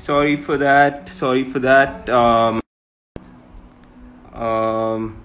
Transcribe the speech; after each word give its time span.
Sorry 0.00 0.36
for 0.36 0.56
that. 0.56 1.10
Sorry 1.10 1.44
for 1.44 1.58
that. 1.58 2.08
Um, 2.08 2.62
um, 4.32 5.22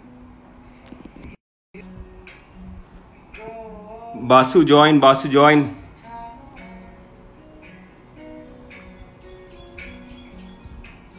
Basu 4.15 4.65
join. 4.65 4.99
Basu 4.99 5.29
join. 5.29 5.77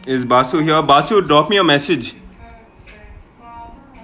Is 0.05 0.23
Basu 0.23 0.61
here? 0.61 0.83
Basu, 0.83 1.21
drop 1.21 1.49
me 1.49 1.57
a 1.57 1.63
message. 1.63 2.13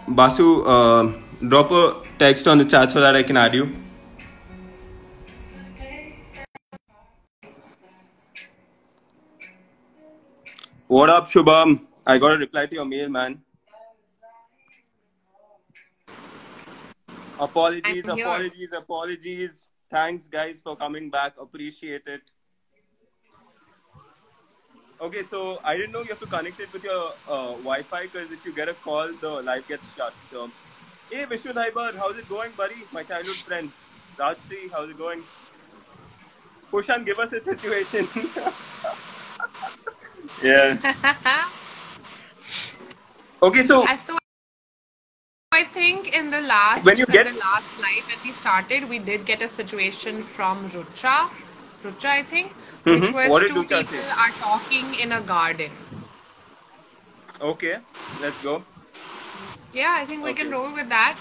Basu, 0.07 0.63
uh, 0.63 1.13
drop 1.47 1.69
a 1.69 2.01
text 2.17 2.47
on 2.47 2.57
the 2.57 2.65
chat 2.65 2.91
so 2.91 2.99
that 2.99 3.15
I 3.15 3.21
can 3.21 3.37
add 3.37 3.53
you. 3.53 3.82
What 10.93 11.09
up, 11.09 11.25
Shubham? 11.25 11.87
I 12.05 12.19
got 12.19 12.33
a 12.33 12.37
reply 12.37 12.67
to 12.67 12.75
your 12.75 12.85
mail, 12.85 13.09
man. 13.09 13.41
Apologies, 17.39 18.07
apologies, 18.07 18.69
apologies. 18.77 19.69
Thanks, 19.89 20.27
guys, 20.27 20.61
for 20.63 20.75
coming 20.75 21.09
back. 21.09 21.33
Appreciate 21.39 22.03
it. 22.05 22.21
Okay, 25.01 25.23
so 25.23 25.59
I 25.63 25.77
didn't 25.77 25.93
know 25.93 26.01
you 26.01 26.09
have 26.09 26.19
to 26.19 26.27
connect 26.27 26.59
it 26.59 26.71
with 26.71 26.83
your 26.83 27.13
uh, 27.27 27.53
Wi-Fi 27.69 28.03
because 28.03 28.31
if 28.31 28.45
you 28.45 28.53
get 28.53 28.69
a 28.69 28.75
call, 28.75 29.11
the 29.13 29.31
live 29.41 29.67
gets 29.67 29.95
shut. 29.97 30.13
So, 30.29 30.51
hey, 31.09 31.25
Vishnu 31.25 31.53
Dhaibar, 31.53 31.95
how's 31.95 32.17
it 32.17 32.29
going, 32.29 32.51
buddy? 32.51 32.85
My 32.91 33.01
childhood 33.01 33.41
friend. 33.47 33.71
Rajshri, 34.19 34.69
how's 34.71 34.91
it 34.91 34.99
going? 34.99 35.23
Pushan, 36.71 37.03
give 37.03 37.17
us 37.17 37.33
a 37.33 37.41
situation. 37.41 38.07
yeah. 40.41 40.77
Okay, 43.43 43.63
so 43.63 43.83
I 43.83 43.97
so 43.97 44.17
I 45.51 45.63
think 45.65 46.15
in 46.17 46.29
the 46.31 46.41
last 46.41 46.85
When 46.85 46.97
you 46.97 47.05
get- 47.05 47.27
the 47.31 47.39
last 47.39 47.77
live 47.85 48.07
when 48.11 48.19
we 48.23 48.31
started, 48.31 48.87
we 48.89 48.99
did 48.99 49.25
get 49.25 49.41
a 49.41 49.49
situation 49.49 50.23
from 50.23 50.69
Rucha. 50.75 51.29
Rucha, 51.83 52.09
I 52.13 52.23
think, 52.23 52.53
which 52.85 53.03
Mhm. 53.09 53.13
was 53.17 53.29
What 53.33 53.47
two 53.47 53.63
people 53.63 53.83
say? 53.97 54.09
are 54.25 54.31
talking 54.45 54.93
in 55.05 55.11
a 55.11 55.21
garden. 55.33 55.71
okay, 57.41 57.77
let's 58.21 58.41
go. 58.41 58.63
Yeah, 59.73 59.95
I 59.99 60.05
think 60.05 60.23
we 60.23 60.33
can 60.33 60.49
roll 60.51 60.71
with 60.71 60.89
that. 60.89 61.17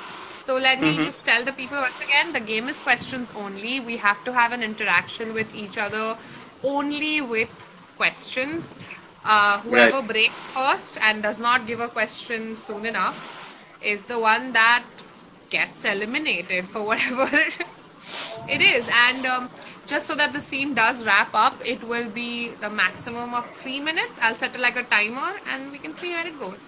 So 0.47 0.57
let 0.57 0.81
me 0.81 0.93
Mhm. 0.93 1.05
just 1.09 1.25
tell 1.25 1.45
the 1.49 1.53
people 1.53 1.79
once 1.85 2.01
again 2.07 2.33
the 2.33 2.41
game 2.53 2.69
is 2.69 2.79
questions 2.87 3.33
only. 3.45 3.75
We 3.91 3.97
have 4.07 4.23
to 4.29 4.33
have 4.39 4.53
an 4.53 4.63
interaction 4.69 5.33
with 5.41 5.55
each 5.65 5.79
other 5.79 6.17
only 6.63 7.21
with 7.21 7.67
questions. 8.03 8.75
Uh, 9.25 9.59
whoever 9.65 9.99
Right. 10.01 10.09
breaks 10.13 10.43
first 10.59 10.99
and 11.09 11.23
does 11.27 11.39
not 11.49 11.67
give 11.71 11.81
a 11.89 11.91
question 11.99 12.57
soon 12.57 12.85
enough 12.93 13.19
is 13.93 14.07
the 14.13 14.19
one 14.19 14.53
that 14.61 14.83
gets 15.55 15.85
eliminated 15.85 16.69
for 16.73 16.83
whatever 16.91 17.29
it 18.55 18.61
is. 18.75 18.89
And 19.07 19.25
um, 19.35 19.45
just 19.93 20.07
so 20.11 20.15
that 20.23 20.33
the 20.39 20.41
scene 20.49 20.75
does 20.75 21.05
wrap 21.11 21.31
up, 21.45 21.55
it 21.75 21.85
will 21.93 22.09
be 22.11 22.31
the 22.65 22.71
maximum 22.83 23.35
of 23.41 23.45
three 23.61 23.79
minutes. 23.91 24.19
I'll 24.21 24.39
set 24.43 24.57
it 24.57 24.61
like 24.67 24.77
a 24.85 24.87
timer 24.97 25.31
and 25.55 25.71
we 25.71 25.79
can 25.85 25.95
see 26.01 26.11
where 26.15 26.27
it 26.33 26.39
goes. 26.45 26.65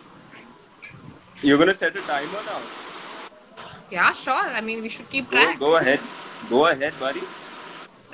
You're 1.43 1.59
gonna 1.59 1.75
set 1.83 1.97
a 1.97 2.05
timer 2.12 2.43
now. 2.53 2.61
Yeah, 3.91 4.12
sure. 4.12 4.47
I 4.59 4.61
mean, 4.61 4.83
we 4.87 4.89
should 4.89 5.11
keep 5.11 5.29
Go, 5.31 5.37
track. 5.37 5.59
go 5.59 5.77
ahead. 5.83 6.01
Go 6.49 6.67
ahead, 6.67 6.95
buddy. 7.01 7.23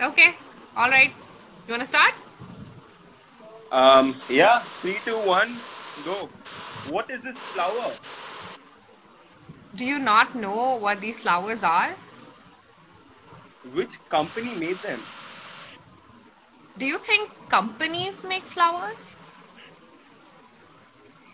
Okay. 0.09 0.31
All 0.77 0.89
right. 0.97 1.13
You 1.67 1.73
want 1.75 1.83
to 1.83 1.89
start? 1.95 2.15
Um, 3.71 4.21
yeah, 4.29 4.59
three, 4.81 4.97
two, 5.05 5.17
one, 5.17 5.57
go. 6.05 6.29
What 6.89 7.09
is 7.11 7.23
this 7.23 7.39
flower? 7.39 7.93
Do 9.77 9.85
you 9.85 9.99
not 10.01 10.35
know 10.35 10.77
what 10.77 11.01
these 11.01 11.21
flowers 11.21 11.63
are? 11.63 11.95
Which 13.73 13.91
company 14.09 14.55
made 14.57 14.77
them? 14.79 14.99
Do 16.79 16.87
you 16.87 16.99
think 16.99 17.31
companies 17.49 18.25
make 18.25 18.43
flowers? 18.43 19.15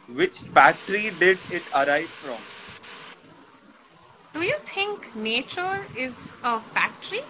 Which 0.08 0.36
factory 0.36 1.12
did 1.18 1.38
it 1.50 1.62
arrive 1.74 2.08
from? 2.08 2.38
Do 4.34 4.42
you 4.46 4.58
think 4.58 5.16
nature 5.16 5.86
is 5.96 6.36
a 6.44 6.60
factory? 6.60 7.22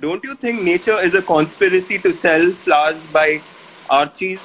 Don't 0.00 0.24
you 0.24 0.34
think 0.34 0.62
nature 0.62 0.98
is 0.98 1.14
a 1.14 1.20
conspiracy 1.20 1.98
to 1.98 2.12
sell 2.12 2.50
flowers 2.52 3.04
by 3.12 3.42
Archie's? 3.90 4.40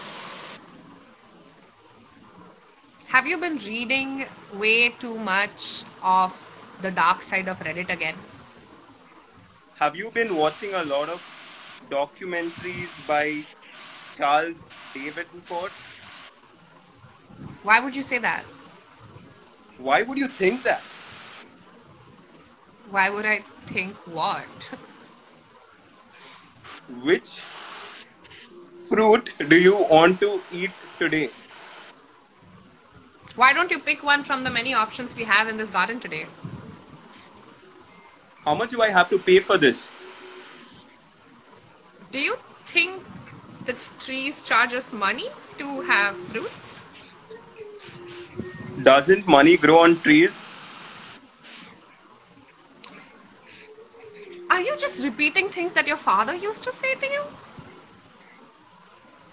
Have 3.09 3.27
you 3.27 3.37
been 3.37 3.57
reading 3.57 4.25
way 4.51 4.89
too 4.89 5.19
much 5.19 5.83
of 6.01 6.33
the 6.81 6.89
dark 6.89 7.21
side 7.21 7.47
of 7.47 7.59
Reddit 7.59 7.89
again? 7.89 8.15
Have 9.75 9.95
you 9.95 10.09
been 10.09 10.35
watching 10.35 10.73
a 10.73 10.83
lot 10.83 11.09
of 11.09 11.21
documentaries 11.91 12.89
by 13.07 13.43
Charles 14.17 14.57
David 14.93 15.27
Davenport? 15.27 15.71
Why 17.61 17.79
would 17.79 17.95
you 17.95 18.03
say 18.03 18.17
that? 18.17 18.43
Why 19.77 20.01
would 20.01 20.17
you 20.17 20.27
think 20.27 20.63
that? 20.63 20.81
Why 22.89 23.09
would 23.09 23.25
I 23.25 23.43
think 23.67 23.95
what? 24.07 24.69
Which 27.03 27.41
fruit 28.89 29.29
do 29.49 29.57
you 29.57 29.75
want 29.89 30.19
to 30.19 30.41
eat 30.51 30.71
today? 30.99 31.29
Why 33.35 33.51
don't 33.53 33.71
you 33.71 33.79
pick 33.79 34.03
one 34.03 34.23
from 34.23 34.43
the 34.43 34.49
many 34.49 34.73
options 34.73 35.15
we 35.15 35.23
have 35.25 35.47
in 35.47 35.57
this 35.57 35.71
garden 35.71 35.99
today? 35.99 36.25
How 38.45 38.55
much 38.55 38.69
do 38.71 38.81
I 38.81 38.89
have 38.89 39.09
to 39.09 39.17
pay 39.17 39.39
for 39.39 39.57
this? 39.57 39.91
Do 42.11 42.19
you 42.19 42.37
think 42.67 43.03
the 43.65 43.75
trees 43.99 44.43
charge 44.43 44.73
us 44.73 44.93
money 44.93 45.29
to 45.57 45.81
have 45.81 46.15
fruits? 46.15 46.79
Doesn't 48.83 49.27
money 49.27 49.57
grow 49.57 49.79
on 49.79 49.99
trees? 49.99 50.31
Are 54.49 54.61
you 54.61 54.77
just 54.77 55.03
repeating 55.03 55.49
things 55.49 55.73
that 55.73 55.87
your 55.87 55.97
father 55.97 56.35
used 56.35 56.63
to 56.65 56.71
say 56.71 56.95
to 56.95 57.05
you? 57.05 57.23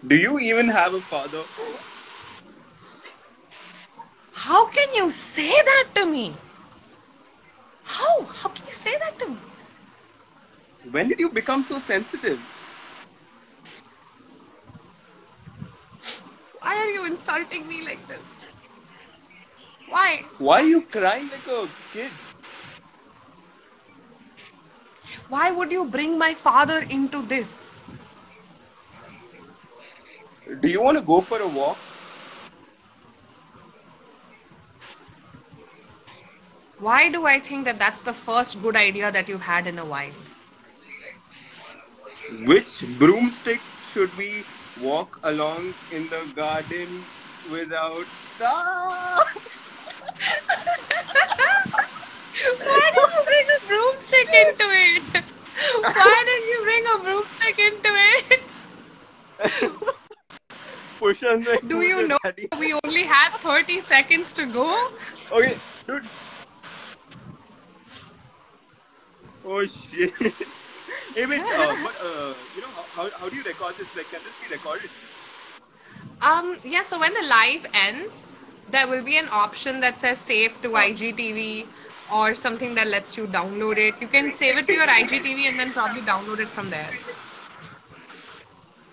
Do 0.07 0.17
you 0.17 0.39
even 0.41 0.69
have 0.69 0.95
a 0.95 1.01
father? 1.01 1.43
How 4.33 4.67
can 4.67 4.93
you 4.95 5.11
say 5.11 5.51
that 5.51 5.89
to 5.95 6.07
me? 6.07 6.35
How? 7.85 8.23
How 8.25 8.49
can 8.49 8.67
you 8.67 8.73
say 8.73 8.99
that 8.99 9.19
to 9.21 9.29
me? 9.29 9.37
When 10.91 11.09
did 11.09 11.21
you 11.21 11.31
become 11.31 11.63
so 11.63 11.79
sensitive? 11.79 12.41
Why 16.61 16.77
are 16.77 16.91
you 16.91 17.07
insulting 17.07 17.69
me 17.69 17.85
like 17.85 18.07
this? 18.09 18.55
Why? 19.89 20.23
Why 20.39 20.63
are 20.63 20.67
you 20.67 20.83
crying 20.83 21.29
like 21.31 21.47
a 21.47 21.69
kid? 21.93 22.11
Why 25.29 25.51
would 25.51 25.71
you 25.71 25.85
bring 25.85 26.19
my 26.19 26.35
father 26.35 26.81
into 26.91 27.23
this? 27.23 27.72
Do 30.47 30.69
you 30.69 30.83
want 30.83 30.99
to 30.99 31.03
go 31.03 31.21
for 31.21 31.41
a 31.41 31.47
walk? 31.47 31.79
Why 36.79 37.09
do 37.11 37.27
I 37.27 37.39
think 37.39 37.65
that 37.65 37.79
that's 37.79 38.01
the 38.01 38.13
first 38.13 38.61
good 38.61 38.75
idea 38.75 39.13
that 39.13 39.29
you've 39.29 39.43
had 39.43 39.69
in 39.69 39.79
a 39.79 39.85
while? 39.85 40.11
Which 42.45 42.83
broomstick 42.99 43.61
should 43.93 44.17
we 44.19 44.45
walk 44.81 45.21
along 45.23 45.75
in 45.93 46.09
the 46.09 46.27
garden 46.35 47.05
without? 47.51 48.07
Ah! 48.41 49.23
Why 52.59 52.91
did 52.95 53.09
you 53.15 53.23
bring 53.25 53.47
a 53.47 53.61
broomstick 53.69 54.29
into 54.29 54.67
it? 54.67 55.25
Why 55.83 56.23
did 56.27 56.43
you 56.51 56.61
bring 56.65 56.85
a 56.87 56.99
broomstick 56.99 57.59
into 57.59 57.91
it? 57.95 59.83
Push 61.03 61.25
on 61.25 61.43
the 61.43 61.59
Do 61.67 61.81
you 61.83 62.07
know 62.07 62.17
daddy. 62.23 62.47
we 62.61 62.79
only 62.85 63.03
had 63.03 63.31
30 63.39 63.81
seconds 63.81 64.33
to 64.35 64.47
go? 64.47 64.89
Okay, 65.33 65.57
dude. 65.85 66.05
Oh 69.45 69.67
shit. 69.67 70.15
hey, 71.17 71.27
wait, 71.27 71.41
uh, 71.41 71.75
what, 71.83 71.97
uh, 72.01 72.35
you 72.55 72.63
know, 72.63 72.69
how, 72.69 72.85
how, 72.95 73.11
how 73.19 73.29
do 73.29 73.35
you 73.35 73.43
record 73.43 73.75
this? 73.79 73.89
Like, 73.97 74.11
can 74.13 74.21
this 74.23 74.49
be 74.49 74.55
recorded? 74.55 74.91
Um, 76.23 76.57
yeah, 76.63 76.85
so 76.85 77.01
when 77.01 77.13
the 77.15 77.27
live 77.27 77.67
ends, 77.75 78.25
there 78.71 78.87
will 78.87 79.03
be 79.03 79.17
an 79.19 79.29
option 79.33 79.81
that 79.81 79.99
says 79.99 80.19
save 80.19 80.63
to 80.63 80.69
IGTV 80.69 81.67
or 82.15 82.33
something 82.37 82.77
that 82.77 82.87
lets 82.87 83.17
you 83.17 83.27
download 83.27 83.77
it. 83.77 83.97
You 84.01 84.07
can 84.07 84.33
save 84.33 84.57
it 84.57 84.69
to 84.69 84.73
your 84.73 84.87
IGTV 84.87 85.49
and 85.49 85.59
then 85.59 85.73
probably 85.73 86.03
download 86.03 86.39
it 86.39 86.47
from 86.47 86.71
there. 86.71 86.91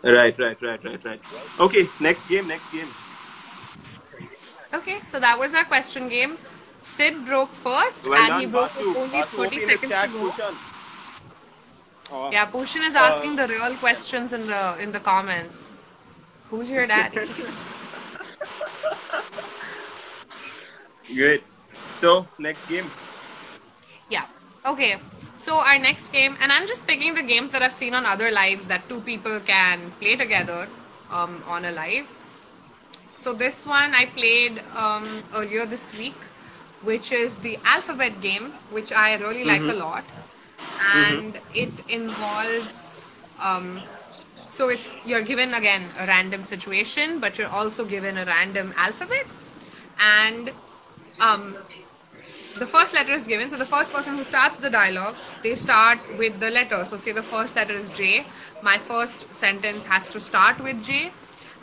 Right, 0.04 0.38
right, 0.40 0.62
right, 0.62 0.84
right, 0.84 1.06
right. 1.06 1.20
Okay, 1.60 1.88
next 2.00 2.28
game, 2.30 2.48
next 2.48 2.72
game. 2.72 2.88
Okay, 4.74 5.00
so 5.02 5.20
that 5.20 5.38
was 5.38 5.54
our 5.54 5.66
question 5.66 6.08
game. 6.08 6.38
Sid 6.82 7.26
broke 7.26 7.52
first, 7.52 8.08
Well 8.08 8.18
and 8.20 8.28
done, 8.30 8.40
he 8.40 8.46
broke 8.46 8.76
with 8.78 8.96
only 8.96 9.22
Vasu, 9.22 9.50
30 9.50 9.60
seconds 9.60 9.92
to 10.02 10.08
go. 10.08 10.32
Bhushan. 10.32 10.56
Oh, 12.12 12.32
Yeah, 12.32 12.46
Pushan 12.50 12.88
is 12.88 12.96
asking 12.96 13.38
uh, 13.38 13.46
the 13.46 13.54
real 13.54 13.76
questions 13.76 14.34
in 14.34 14.48
the 14.48 14.78
in 14.80 14.92
the 14.92 15.00
comments. 15.00 15.70
Who's 16.50 16.72
your 16.72 16.88
daddy? 16.88 17.20
Good. 21.14 21.44
So, 22.00 22.28
next 22.40 22.68
game. 22.70 22.90
Okay. 24.66 24.98
So 25.36 25.56
our 25.60 25.80
next 25.80 26.12
game, 26.12 26.36
and 26.42 26.52
I'm 26.52 26.68
just 26.68 26.86
picking 26.86 27.16
the 27.16 27.24
games 27.24 27.52
that 27.54 27.62
I've 27.62 27.74
seen 27.74 27.94
on 27.96 28.06
other 28.06 28.30
lives 28.30 28.68
that 28.68 28.90
two 28.90 29.00
people 29.00 29.40
can 29.40 29.92
play 30.00 30.18
together 30.18 30.68
um, 31.10 31.44
on 31.48 31.64
a 31.64 31.72
live. 31.72 32.08
So 33.16 33.34
this 33.34 33.66
one 33.66 33.94
I 33.94 34.06
played 34.06 34.62
um, 34.76 35.24
earlier 35.34 35.66
this 35.66 35.94
week, 35.94 36.16
which 36.84 37.12
is 37.12 37.40
the 37.40 37.58
alphabet 37.64 38.22
game, 38.22 38.52
which 38.72 38.92
I 38.92 39.16
really 39.16 39.46
like 39.46 39.62
a 39.62 39.74
lot, 39.74 40.04
and 40.94 41.40
it 41.54 41.72
involves. 41.88 43.10
Um, 43.40 43.80
so 44.46 44.68
it's 44.70 44.96
you're 45.06 45.22
given 45.22 45.54
again 45.54 45.84
a 46.00 46.08
random 46.08 46.44
situation, 46.44 47.20
but 47.20 47.38
you're 47.38 47.50
also 47.50 47.86
given 47.86 48.18
a 48.18 48.26
random 48.26 48.74
alphabet, 48.78 49.26
and 50.00 50.52
um, 51.20 51.56
the 52.60 52.68
first 52.68 52.94
letter 52.94 53.14
is 53.14 53.26
given. 53.26 53.50
So 53.50 53.58
the 53.58 53.66
first 53.66 53.92
person 53.92 54.16
who 54.18 54.24
starts 54.24 54.58
the 54.58 54.70
dialogue, 54.70 55.16
they 55.44 55.56
start 55.56 56.00
with 56.18 56.40
the 56.40 56.50
letter. 56.50 56.84
So 56.86 56.98
say 56.98 57.12
the 57.14 57.24
first 57.24 57.56
letter 57.56 57.74
is 57.74 57.90
J. 57.92 58.26
My 58.62 58.78
first 58.78 59.34
sentence 59.34 59.86
has 59.86 60.10
to 60.10 60.20
start 60.20 60.60
with 60.62 60.84
J. 60.84 61.12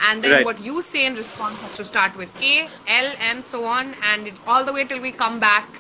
And 0.09 0.23
then 0.25 0.33
Right. 0.33 0.45
what 0.45 0.61
you 0.61 0.83
say 0.83 1.07
in 1.07 1.15
response 1.17 1.61
has 1.63 1.77
to 1.77 1.85
start 1.85 2.17
with 2.17 2.35
K, 2.41 2.69
L, 2.87 3.13
and 3.29 3.43
so 3.45 3.65
on, 3.65 3.95
and 4.03 4.27
it, 4.29 4.35
all 4.47 4.65
the 4.65 4.73
way 4.73 4.85
till 4.85 5.01
we 5.01 5.13
come 5.13 5.39
back 5.41 5.79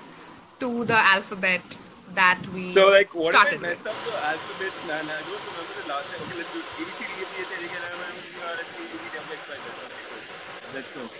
to 0.60 0.84
the 0.86 0.96
alphabet 0.96 1.76
that 2.14 2.38
we 2.54 2.72
So, 2.72 2.88
like, 2.88 3.14
what 3.14 3.34
if 3.34 3.40
I 3.40 3.44
started 3.44 3.60
with. 3.60 3.86
up 3.86 3.98
the 4.06 4.14
alphabet? 4.30 4.72
Man, 4.88 5.04
I 5.16 5.20
don't 5.28 5.44
remember 5.50 5.74
the 5.80 5.86
last 5.92 6.08
time. 6.12 6.22
Okay, 6.24 6.36
let's 6.40 6.52
do 6.56 6.60
A, 6.80 6.84
B, 6.86 6.90
C, 6.96 7.04
D, 7.04 7.12
E, 7.12 7.22
F, 7.26 7.30
G, 7.36 7.42
H, 7.44 7.52
I, 7.52 7.58
J, 7.60 7.68
K, 7.68 7.76
L, 7.76 7.84
M, 7.92 8.00
N, 8.08 8.12
O, 8.12 8.16
P, 8.24 8.28
Q, 8.32 8.40
R, 8.40 8.56
S, 8.64 8.68
T, 8.72 8.80
U, 8.88 8.98
V, 9.04 9.08
W, 9.20 9.34
X, 9.36 9.42
Y, 9.52 9.58
Z. 9.64 9.68
Let's 10.72 10.90
go. 10.96 11.10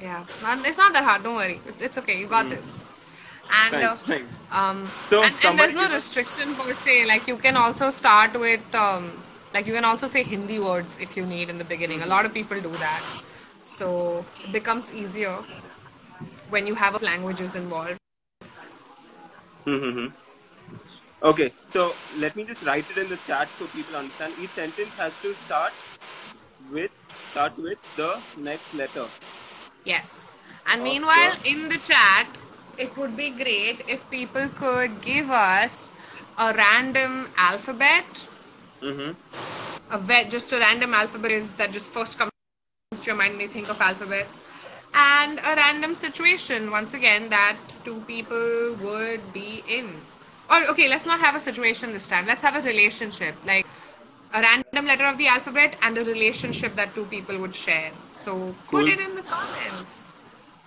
Yeah, 0.00 0.24
it's 0.64 0.78
not 0.78 0.92
that 0.94 1.04
hard. 1.04 1.22
Don't 1.22 1.36
worry. 1.36 1.60
It's, 1.66 1.82
it's 1.82 1.98
okay. 1.98 2.18
You 2.18 2.26
got 2.26 2.48
this. 2.48 2.82
And. 3.50 3.70
Thanks, 3.70 4.02
uh, 4.02 4.06
thanks. 4.06 4.38
um, 4.50 4.86
So, 5.08 5.22
and, 5.22 5.34
and 5.44 5.58
there's 5.58 5.74
no 5.74 5.88
restriction 5.88 6.54
per 6.54 6.74
se. 6.74 7.06
Like 7.06 7.26
you 7.26 7.36
can 7.36 7.56
also 7.56 7.90
start 7.90 8.38
with 8.38 8.74
um, 8.74 9.22
like 9.54 9.66
you 9.66 9.74
can 9.74 9.84
also 9.84 10.06
say 10.06 10.22
Hindi 10.22 10.58
words 10.58 10.98
if 11.00 11.16
you 11.16 11.24
need 11.26 11.48
in 11.48 11.58
the 11.58 11.64
beginning. 11.64 12.02
A 12.02 12.06
lot 12.06 12.24
of 12.26 12.34
people 12.34 12.60
do 12.60 12.72
that, 12.72 13.02
so 13.64 14.24
it 14.44 14.52
becomes 14.52 14.92
easier 14.92 15.38
when 16.50 16.66
you 16.66 16.74
have 16.74 17.02
languages 17.02 17.54
involved. 17.54 17.98
Mm-hmm. 19.66 20.14
Okay, 21.22 21.52
so 21.64 21.94
let 22.18 22.36
me 22.36 22.44
just 22.44 22.64
write 22.64 22.84
it 22.90 22.98
in 22.98 23.08
the 23.08 23.16
chat 23.26 23.48
so 23.58 23.66
people 23.68 23.96
understand. 23.96 24.34
Each 24.40 24.50
sentence 24.50 24.90
has 24.96 25.12
to 25.22 25.34
start 25.34 25.72
with 26.70 26.90
start 27.30 27.56
with 27.58 27.78
the 27.96 28.20
next 28.36 28.74
letter. 28.74 29.06
Yes. 29.84 30.30
And 30.66 30.82
meanwhile, 30.82 31.32
in 31.44 31.68
the 31.68 31.78
chat, 31.78 32.26
it 32.78 32.96
would 32.96 33.16
be 33.16 33.30
great 33.30 33.82
if 33.88 34.08
people 34.10 34.48
could 34.48 35.00
give 35.02 35.30
us 35.30 35.90
a 36.38 36.52
random 36.54 37.28
alphabet. 37.36 38.26
Mm-hmm. 38.82 39.12
a 39.90 39.98
ve- 39.98 40.28
just 40.28 40.52
a 40.52 40.58
random 40.58 40.92
alphabet 40.92 41.30
is 41.32 41.54
that 41.54 41.72
just 41.72 41.90
first 41.90 42.18
comes 42.18 42.30
to 42.94 43.02
your 43.06 43.14
mind 43.16 43.32
when 43.32 43.40
you 43.40 43.48
think 43.48 43.70
of 43.70 43.80
alphabets. 43.80 44.42
And 44.94 45.38
a 45.38 45.54
random 45.56 45.94
situation 45.94 46.70
once 46.70 46.92
again 46.92 47.30
that 47.30 47.56
two 47.84 48.00
people 48.06 48.76
would 48.82 49.32
be 49.32 49.62
in. 49.68 50.00
Or 50.50 50.62
okay 50.72 50.88
let's 50.88 51.06
not 51.06 51.20
have 51.20 51.34
a 51.34 51.40
situation 51.40 51.92
this 51.92 52.08
time. 52.08 52.26
Let's 52.26 52.42
have 52.42 52.56
a 52.56 52.62
relationship. 52.62 53.34
Like 53.46 53.66
a 54.34 54.40
random 54.42 54.84
letter 54.86 55.06
of 55.06 55.16
the 55.18 55.28
alphabet 55.28 55.76
and 55.82 55.96
a 55.96 56.04
relationship 56.04 56.76
that 56.76 56.94
two 56.94 57.06
people 57.06 57.38
would 57.38 57.54
share. 57.54 57.92
So 58.14 58.54
Cool. 58.68 58.82
put 58.82 58.88
it 58.90 59.00
in 59.00 59.14
the 59.16 59.22
comments 59.22 60.02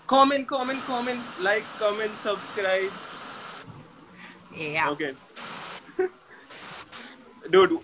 Comment, 0.09 0.45
comment, 0.47 0.81
comment, 0.87 1.21
like, 1.47 1.65
comment, 1.77 2.11
subscribe. 2.23 2.91
yeah 4.55 4.89
Okay. 4.89 5.13
Dude, 7.51 7.77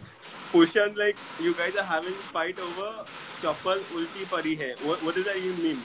Pushan, 0.51 0.95
like, 0.97 1.17
you 1.39 1.53
guys 1.53 1.75
are 1.75 1.83
having 1.91 2.17
fight 2.33 2.59
over 2.59 2.89
chappal 3.43 3.77
ulti 3.99 4.25
pari 4.31 4.55
hai. 4.63 4.71
What, 4.87 5.03
what 5.03 5.13
does 5.15 5.25
that 5.25 5.37
even 5.37 5.61
mean? 5.67 5.79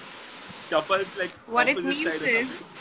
Chappal 0.71 1.01
is 1.05 1.13
like 1.19 1.31
what 1.59 1.69
it 1.69 1.83
means 1.85 2.23
is 2.23 2.73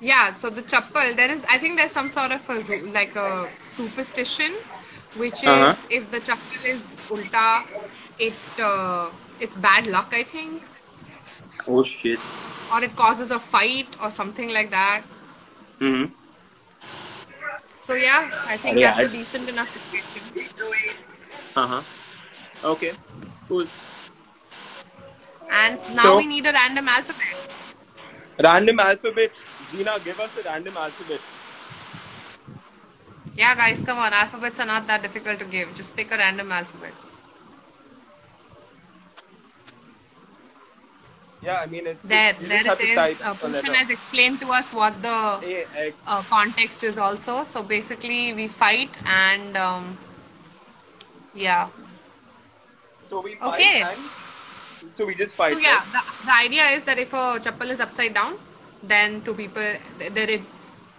yeah 0.00 0.32
so 0.32 0.48
the 0.50 0.62
chappal 0.62 1.14
there 1.18 1.30
is 1.30 1.44
i 1.48 1.58
think 1.58 1.76
there's 1.76 1.92
some 1.92 2.08
sort 2.08 2.32
of 2.32 2.48
a 2.48 2.54
like 2.94 3.14
a 3.14 3.26
superstition 3.62 4.50
which 5.22 5.42
is 5.44 5.48
Uh-huh. 5.48 5.96
if 5.98 6.10
the 6.14 6.20
chappal 6.28 6.64
is 6.72 6.88
ulta 7.16 7.44
it 8.28 8.32
uh, 8.70 9.10
it's 9.38 9.54
bad 9.66 9.86
luck 9.96 10.08
i 10.20 10.22
think 10.32 10.62
Oh 11.68 11.82
shit. 11.82 12.18
or 12.74 12.82
it 12.84 12.94
causes 12.96 13.30
a 13.30 13.38
fight 13.38 13.96
or 14.02 14.10
something 14.10 14.52
like 14.52 14.70
that 14.70 15.02
Mm-hmm. 15.80 16.12
so 17.84 17.94
yeah 17.94 18.30
i 18.46 18.56
think 18.56 18.78
Yeah, 18.78 18.94
that's 18.94 19.08
a 19.08 19.10
I- 19.10 19.16
decent 19.18 19.48
enough 19.48 19.70
situation 19.76 20.22
Uh-huh. 21.62 21.82
Okay. 22.72 22.92
Cool. 23.48 23.66
and 25.60 25.78
now 25.96 26.02
So- 26.04 26.16
we 26.22 26.26
need 26.34 26.46
a 26.46 26.52
random 26.52 26.88
alphabet 26.88 27.38
Random 28.46 28.80
alphabet. 28.80 29.30
Zina, 29.70 29.92
give 30.04 30.18
us 30.20 30.30
a 30.40 30.48
random 30.48 30.76
alphabet. 30.76 31.20
yeah 33.42 33.54
guys 33.62 33.82
come 33.88 33.98
on 34.06 34.12
alphabets 34.22 34.58
are 34.62 34.66
not 34.74 34.86
that 34.92 35.02
difficult 35.08 35.38
to 35.42 35.46
give 35.56 35.74
just 35.82 35.94
pick 35.96 36.10
a 36.16 36.18
random 36.24 36.50
alphabet 36.60 37.01
Yeah, 41.42 41.60
I 41.60 41.66
mean 41.66 41.86
it's 41.88 42.04
there 42.04 42.34
you 42.40 42.48
there 42.48 42.72
it 42.72 42.80
is 42.80 43.20
uh, 43.20 43.34
a 43.42 43.76
has 43.76 43.90
explained 43.90 44.40
to 44.40 44.52
us 44.52 44.72
what 44.72 45.02
the 45.02 45.66
uh, 46.06 46.22
context 46.30 46.84
is 46.84 46.98
also. 46.98 47.42
So 47.42 47.62
basically, 47.64 48.32
we 48.32 48.46
fight 48.46 48.90
and 49.04 49.56
um, 49.56 49.98
yeah. 51.34 51.68
So 53.10 53.20
we 53.20 53.34
fight 53.34 53.54
Okay. 53.54 53.84
so 54.96 55.06
we 55.06 55.14
just 55.16 55.34
fight. 55.34 55.52
So 55.52 55.58
yeah, 55.58 55.78
right? 55.78 55.92
the, 55.92 56.26
the 56.26 56.34
idea 56.34 56.64
is 56.76 56.84
that 56.84 56.98
if 56.98 57.12
a 57.12 57.40
chappal 57.40 57.70
is 57.70 57.80
upside 57.80 58.14
down, 58.14 58.38
then 58.82 59.22
two 59.22 59.34
people, 59.34 59.62
th- 59.98 60.12
then 60.12 60.28
it 60.28 60.42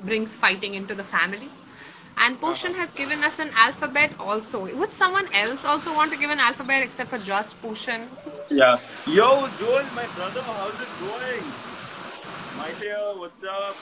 brings 0.03 0.35
fighting 0.35 0.73
into 0.73 0.93
the 0.93 1.03
family. 1.03 1.49
And 2.17 2.39
Pushan 2.39 2.75
has 2.75 2.93
given 2.93 3.23
us 3.23 3.39
an 3.39 3.49
alphabet 3.55 4.11
also. 4.19 4.65
Would 4.75 4.93
someone 4.93 5.27
else 5.33 5.65
also 5.65 5.93
want 5.93 6.11
to 6.11 6.17
give 6.17 6.29
an 6.29 6.39
alphabet 6.39 6.83
except 6.83 7.09
for 7.09 7.17
just 7.17 7.59
Pushan? 7.61 8.07
Yeah. 8.53 8.79
Yo, 9.07 9.47
Joel, 9.57 9.83
my 9.95 10.05
brother, 10.13 10.41
how's 10.43 10.79
it 10.79 10.87
going? 11.01 11.43
My 12.55 12.69
here, 12.79 12.99
what's 13.17 13.43
up? 13.43 13.75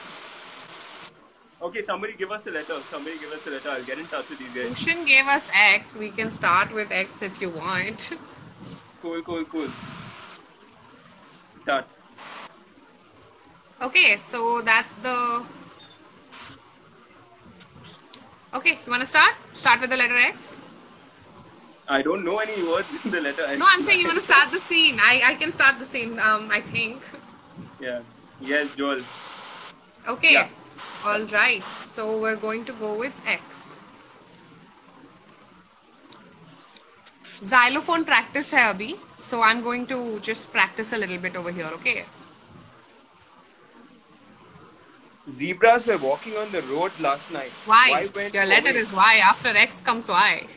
Okay, 1.62 1.84
somebody 1.84 2.14
give 2.14 2.32
us 2.32 2.48
a 2.48 2.52
letter. 2.52 2.80
Somebody 2.90 3.20
give 3.20 3.34
us 3.34 3.46
a 3.46 3.50
letter. 3.50 3.70
I'll 3.70 3.84
get 3.84 4.00
in 4.00 4.06
touch 4.06 4.30
with 4.30 4.40
these 4.40 4.54
guys. 4.56 4.72
Pushan 4.72 5.06
gave 5.06 5.28
us 5.28 5.50
X. 5.54 5.94
We 5.94 6.10
can 6.10 6.32
start 6.32 6.74
with 6.74 6.90
X 6.90 7.22
if 7.22 7.42
you 7.42 7.50
want. 7.50 8.14
Cool, 9.02 9.22
cool, 9.24 9.44
cool. 9.44 9.68
Start. 11.64 11.86
Okay, 13.82 14.16
so 14.16 14.62
that's 14.62 14.94
the. 14.94 15.44
Okay, 18.54 18.80
you 18.86 18.92
wanna 18.92 19.06
start? 19.06 19.36
Start 19.52 19.82
with 19.82 19.90
the 19.90 19.98
letter 19.98 20.18
X? 20.18 20.58
I 21.96 22.02
don't 22.02 22.24
know 22.24 22.38
any 22.40 22.64
words 22.64 22.88
in 23.04 23.12
the 23.12 23.20
letter. 23.22 23.46
No, 23.58 23.66
I'm 23.70 23.84
saying 23.84 24.00
you 24.02 24.08
wanna 24.08 24.22
start 24.22 24.52
the 24.52 24.60
scene. 24.60 25.00
I, 25.02 25.22
I 25.32 25.36
can 25.36 25.52
start 25.52 25.78
the 25.80 25.86
scene, 25.86 26.20
um, 26.20 26.50
I 26.52 26.62
think. 26.62 27.02
Yeah. 27.82 28.00
Yes, 28.40 28.76
Joel. 28.76 29.02
Okay, 30.08 30.34
Yeah. 30.34 30.48
alright. 31.06 31.64
So 31.96 32.18
we're 32.18 32.38
going 32.48 32.64
to 32.66 32.74
go 32.74 32.94
with 32.98 33.14
X. 33.28 33.78
Xylophone 37.44 38.06
practice 38.06 38.52
hai 38.52 38.64
abhi, 38.72 38.90
so 39.18 39.42
I'm 39.42 39.62
going 39.68 39.86
to 39.88 40.00
just 40.32 40.52
practice 40.54 40.94
a 40.94 40.98
little 41.04 41.18
bit 41.18 41.36
over 41.36 41.52
here, 41.52 41.70
okay? 41.80 42.06
Zebras 45.30 45.86
were 45.86 45.98
walking 45.98 46.38
on 46.38 46.52
the 46.52 46.62
road 46.64 46.92
last 47.00 47.32
night. 47.32 47.52
Why? 47.66 48.10
went 48.16 48.34
Your 48.34 48.46
letter 48.46 48.70
away? 48.70 48.80
is 48.80 48.94
Y. 48.94 49.16
After 49.18 49.50
X 49.50 49.82
comes 49.82 50.08
Y. 50.08 50.48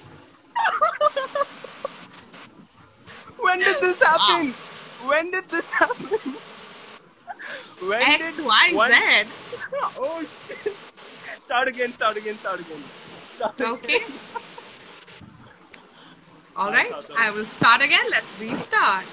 When 3.38 3.58
did 3.58 3.80
this 3.80 4.02
happen? 4.02 4.52
When 5.08 5.30
did 5.30 5.48
this 5.48 5.66
happen? 5.66 6.18
When 7.88 8.02
X, 8.02 8.36
did 8.36 8.46
Y, 8.46 8.70
one- 8.72 8.90
Z. 8.90 8.96
Oh 9.98 10.24
shit! 10.48 10.72
Start 11.44 11.68
again. 11.68 11.92
Start 11.92 12.16
again. 12.16 12.36
Start 12.38 12.60
again. 12.60 12.82
Start 13.36 13.54
again. 13.60 13.72
Okay. 13.74 14.00
All 16.56 16.70
right, 16.70 16.92
I 17.18 17.30
will 17.32 17.46
start 17.46 17.82
again. 17.82 18.06
Let's 18.10 18.32
restart. 18.40 19.04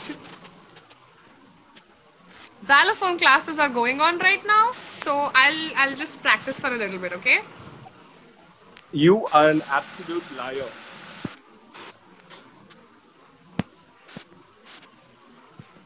Xylophone 2.64 3.18
classes 3.18 3.58
are 3.58 3.70
going 3.70 4.00
on 4.00 4.20
right 4.20 4.46
now, 4.46 4.72
so 4.90 5.32
I'll 5.34 5.72
I'll 5.76 5.96
just 5.96 6.22
practice 6.22 6.60
for 6.60 6.68
a 6.74 6.78
little 6.78 7.00
bit, 7.00 7.14
okay? 7.14 7.40
You 8.92 9.26
are 9.34 9.50
an 9.50 9.64
absolute 9.70 10.24
liar. 10.38 10.70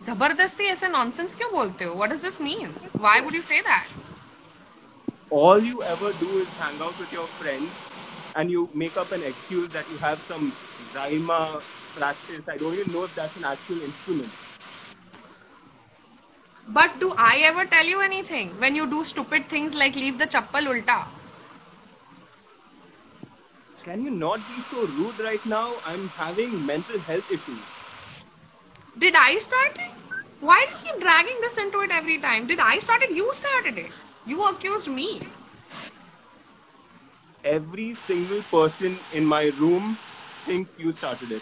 जबरदस्ती 0.04 0.64
ऐसे 0.74 0.88
nonsense 0.88 1.34
क्यों 1.34 1.50
बोलते 1.52 1.84
हो? 1.84 1.94
What 1.94 2.10
does 2.10 2.22
this 2.22 2.40
mean? 2.40 2.72
Why 3.06 3.20
would 3.20 3.34
you 3.34 3.42
say 3.42 3.60
that? 3.62 3.86
All 5.30 5.62
you 5.62 5.82
ever 5.82 6.12
do 6.20 6.28
is 6.38 6.48
hang 6.60 6.80
out 6.82 6.98
with 6.98 7.12
your 7.12 7.26
friends 7.40 7.70
and 8.36 8.50
you 8.50 8.68
make 8.74 8.96
up 8.96 9.12
an 9.12 9.22
excuse 9.22 9.68
that 9.68 9.90
you 9.90 9.98
have 9.98 10.20
some 10.28 10.52
Zaima 10.94 11.62
practice. 11.96 12.48
I 12.48 12.56
don't 12.56 12.74
even 12.74 12.92
know 12.92 13.04
if 13.04 13.14
that's 13.14 13.36
an 13.36 13.44
actual 13.44 13.82
instrument. 13.82 14.30
But 16.68 16.98
do 17.00 17.12
I 17.16 17.38
ever 17.44 17.64
tell 17.64 17.84
you 17.84 18.00
anything 18.00 18.50
when 18.58 18.74
you 18.74 18.86
do 18.86 19.04
stupid 19.04 19.46
things 19.48 19.74
like 19.74 19.96
leave 19.96 20.18
the 20.18 20.26
chappal 20.26 20.72
ulta? 20.72 20.98
Can 23.84 24.04
you 24.04 24.10
not 24.10 24.38
be 24.48 24.62
so 24.70 24.86
rude 24.86 25.18
right 25.20 25.44
now? 25.46 25.72
I'm 25.86 26.08
having 26.08 26.64
mental 26.66 26.98
health 26.98 27.30
issues. 27.30 27.73
Did 28.97 29.15
I 29.15 29.37
start 29.39 29.75
it? 29.75 29.91
Why 30.39 30.65
do 30.65 30.71
you 30.71 30.93
keep 30.93 31.01
dragging 31.01 31.41
this 31.41 31.57
into 31.57 31.81
it 31.81 31.91
every 31.91 32.17
time? 32.17 32.47
Did 32.47 32.59
I 32.59 32.79
start 32.79 33.01
it? 33.01 33.11
You 33.11 33.33
started 33.33 33.77
it. 33.77 33.91
You 34.25 34.43
accused 34.47 34.87
me. 34.87 35.21
Every 37.43 37.95
single 38.07 38.41
person 38.43 38.97
in 39.13 39.25
my 39.25 39.51
room 39.59 39.97
thinks 40.45 40.75
you 40.79 40.93
started 40.93 41.31
it. 41.31 41.41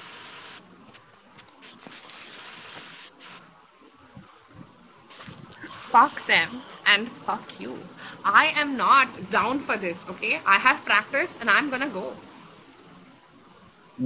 Fuck 5.94 6.26
them 6.26 6.50
and 6.88 7.12
fuck 7.12 7.60
you. 7.60 7.78
I 8.26 8.48
am 8.56 8.76
not 8.76 9.30
down 9.30 9.60
for 9.60 9.78
this, 9.78 10.06
okay? 10.10 10.42
I 10.46 10.58
have 10.58 10.84
practice 10.84 11.38
and 11.40 11.50
I'm 11.50 11.70
gonna 11.70 11.90
go. 11.90 12.16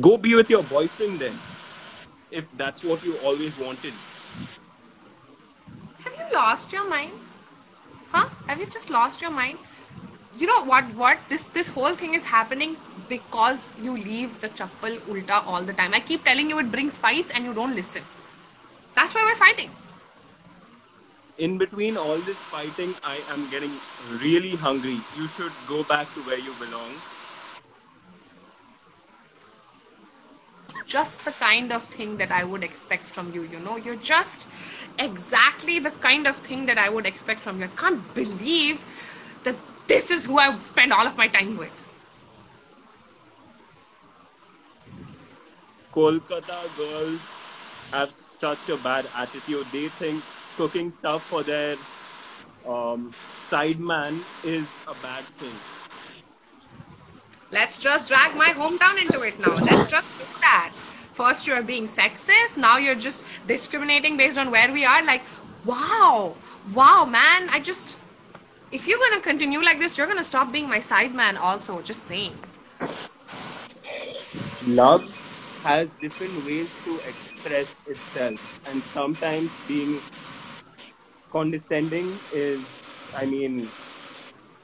Go 0.01 0.17
be 0.17 0.35
with 0.35 0.49
your 0.49 0.63
boyfriend 0.63 1.19
then. 1.19 1.39
If 2.29 2.45
that's 2.57 2.83
what 2.83 3.03
you 3.03 3.17
always 3.19 3.57
wanted. 3.57 3.93
Have 6.03 6.13
you 6.17 6.33
lost 6.33 6.73
your 6.73 6.89
mind? 6.89 7.13
Huh? 8.11 8.29
Have 8.47 8.59
you 8.59 8.65
just 8.65 8.89
lost 8.89 9.21
your 9.21 9.31
mind? 9.31 9.57
You 10.37 10.47
know 10.47 10.63
what 10.65 10.85
what 10.95 11.17
this 11.29 11.45
this 11.57 11.69
whole 11.69 11.95
thing 12.01 12.13
is 12.13 12.25
happening 12.25 12.75
because 13.09 13.67
you 13.81 13.95
leave 13.95 14.39
the 14.41 14.49
chappal 14.49 14.99
ulta 15.13 15.41
all 15.47 15.63
the 15.63 15.73
time. 15.73 15.93
I 15.93 15.99
keep 15.99 16.23
telling 16.25 16.49
you 16.49 16.59
it 16.59 16.71
brings 16.71 16.97
fights 16.97 17.31
and 17.31 17.45
you 17.45 17.53
don't 17.53 17.75
listen. 17.75 18.03
That's 18.95 19.15
why 19.15 19.23
we're 19.23 19.41
fighting. 19.43 19.71
In 21.37 21.57
between 21.57 21.97
all 21.97 22.17
this 22.17 22.37
fighting, 22.51 22.95
I 23.03 23.19
am 23.29 23.49
getting 23.49 23.71
really 24.21 24.55
hungry. 24.55 24.97
You 25.17 25.27
should 25.37 25.51
go 25.67 25.83
back 25.83 26.11
to 26.15 26.21
where 26.21 26.39
you 26.39 26.53
belong. 26.59 26.93
Just 30.87 31.25
the 31.25 31.31
kind 31.33 31.73
of 31.73 31.83
thing 31.83 32.15
that 32.17 32.31
I 32.31 32.45
would 32.45 32.63
expect 32.63 33.05
from 33.05 33.33
you, 33.33 33.43
you 33.43 33.59
know? 33.59 33.75
You're 33.75 33.97
just 33.97 34.47
exactly 34.97 35.79
the 35.79 35.91
kind 35.91 36.25
of 36.25 36.37
thing 36.37 36.65
that 36.67 36.77
I 36.77 36.89
would 36.89 37.05
expect 37.05 37.41
from 37.41 37.59
you. 37.59 37.65
I 37.65 37.79
can't 37.79 38.13
believe 38.15 38.85
that 39.43 39.57
this 39.87 40.09
is 40.09 40.25
who 40.25 40.39
I 40.39 40.57
spend 40.59 40.93
all 40.93 41.05
of 41.05 41.17
my 41.17 41.27
time 41.27 41.57
with. 41.57 41.83
Kolkata 45.93 46.61
girls 46.77 47.19
have 47.91 48.15
such 48.15 48.69
a 48.69 48.77
bad 48.77 49.07
attitude. 49.13 49.67
They 49.73 49.89
think 49.89 50.23
cooking 50.55 50.91
stuff 50.91 51.23
for 51.27 51.43
their 51.43 51.75
um, 52.65 53.13
side 53.49 53.79
man 53.79 54.23
is 54.43 54.67
a 54.87 54.95
bad 54.95 55.25
thing. 55.39 55.55
Let's 57.49 57.79
just 57.79 58.09
drag 58.09 58.35
my 58.35 58.49
hometown 58.49 59.01
into 59.01 59.21
it 59.21 59.39
now. 59.39 59.55
Let's 59.55 59.89
just 59.89 60.17
do 60.17 60.25
that. 60.41 60.73
First, 61.13 61.47
you're 61.47 61.63
being 61.63 61.87
sexist. 61.87 62.57
Now, 62.57 62.77
you're 62.77 62.95
just 62.95 63.23
discriminating 63.47 64.17
based 64.17 64.37
on 64.37 64.51
where 64.51 64.71
we 64.71 64.83
are. 64.85 65.01
Like, 65.03 65.21
wow, 65.63 66.35
wow, 66.73 67.05
man. 67.05 67.47
I 67.49 67.61
just, 67.61 67.95
if 68.71 68.85
you're 68.85 68.99
gonna 68.99 69.21
continue 69.21 69.61
like 69.63 69.79
this, 69.79 69.97
you're 69.97 70.07
gonna 70.07 70.25
stop 70.25 70.51
being 70.51 70.67
my 70.67 70.81
side 70.81 71.15
man, 71.15 71.37
also. 71.37 71.81
Just 71.81 72.03
saying. 72.03 72.35
Love 74.67 75.01
has 75.63 75.87
different 76.01 76.45
ways 76.45 76.69
to 76.83 76.99
express 77.07 77.73
itself, 77.87 78.59
and 78.67 78.83
sometimes 78.83 79.49
being 79.69 80.01
condescending 81.31 82.19
is, 82.33 82.61
I 83.15 83.25
mean, 83.25 83.69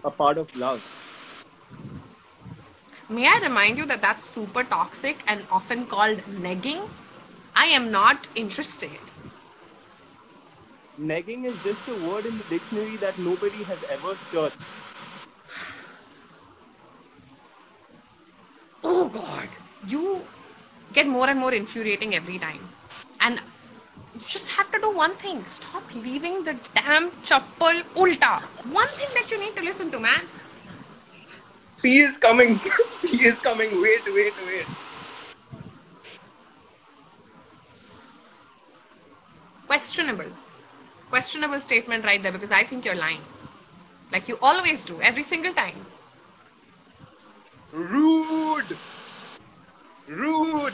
a 0.04 0.12
part 0.12 0.38
of 0.38 0.54
love. 0.58 0.84
May 3.10 3.28
I 3.28 3.40
remind 3.40 3.78
you 3.78 3.86
that 3.88 4.02
that's 4.02 4.24
super 4.24 4.64
toxic 4.64 5.18
and 5.28 5.46
often 5.52 5.86
called 5.86 6.20
negging? 6.42 6.90
I 7.54 7.66
am 7.66 7.92
not 7.92 8.28
interested. 8.34 8.98
Negging 11.00 11.44
is 11.46 11.62
just 11.64 11.86
a 11.90 11.96
word 12.08 12.26
in 12.26 12.38
the 12.38 12.44
dictionary 12.46 12.96
that 12.98 13.18
nobody 13.20 13.64
has 13.64 13.84
ever 13.92 14.16
searched. 14.32 14.58
Oh 18.84 19.10
god, 19.10 19.50
you 19.88 20.22
get 20.94 21.06
more 21.06 21.30
and 21.30 21.40
more 21.40 21.54
infuriating 21.54 22.16
every 22.16 22.40
time. 22.40 22.70
And 23.20 23.42
you 24.14 24.22
just 24.22 24.50
have 24.52 24.72
to 24.72 24.80
do 24.80 24.92
one 24.92 25.12
thing 25.16 25.44
stop 25.48 25.84
leaving 25.94 26.44
the 26.44 26.56
damn 26.74 27.12
chappal 27.24 27.84
ulta. 27.96 28.42
One 28.72 28.88
thing 28.88 29.10
that 29.14 29.30
you 29.30 29.40
need 29.40 29.56
to 29.58 29.62
listen 29.62 29.92
to, 29.92 30.00
man. 30.00 30.22
P 31.84 32.00
is 32.00 32.18
coming. 32.18 32.60
P 33.02 33.26
is 33.28 33.40
coming. 33.40 33.70
Wait, 33.82 34.06
wait, 34.06 34.34
wait. 34.48 34.66
Questionable. 39.68 40.32
Questionable 41.10 41.60
statement 41.60 42.06
right 42.06 42.24
there 42.24 42.32
because 42.32 42.54
I 42.54 42.64
think 42.64 42.86
you're 42.86 42.96
lying. 42.96 43.22
Like 44.14 44.30
you 44.30 44.40
always 44.42 44.86
do, 44.86 45.02
every 45.02 45.24
single 45.24 45.54
time. 45.54 45.86
Rude. 47.74 48.78
Rude. 50.08 50.74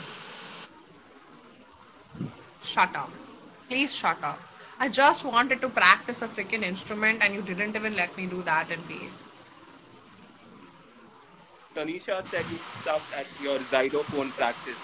Shut 2.62 2.94
up. 2.94 3.10
Please 3.68 3.92
shut 3.92 4.22
up. 4.22 4.38
I 4.78 4.88
just 4.88 5.24
wanted 5.24 5.60
to 5.62 5.68
practice 5.68 6.22
a 6.22 6.28
freaking 6.28 6.62
instrument 6.62 7.20
and 7.22 7.34
you 7.34 7.42
didn't 7.42 7.74
even 7.74 7.96
let 7.96 8.16
me 8.16 8.26
do 8.26 8.42
that 8.42 8.70
in 8.70 8.80
peace. 8.82 9.22
Tanisha 11.74 12.22
said 12.28 12.44
you 12.50 12.58
sucked 12.82 13.12
at 13.14 13.26
your 13.40 13.58
xylophone 13.70 14.30
practice. 14.32 14.78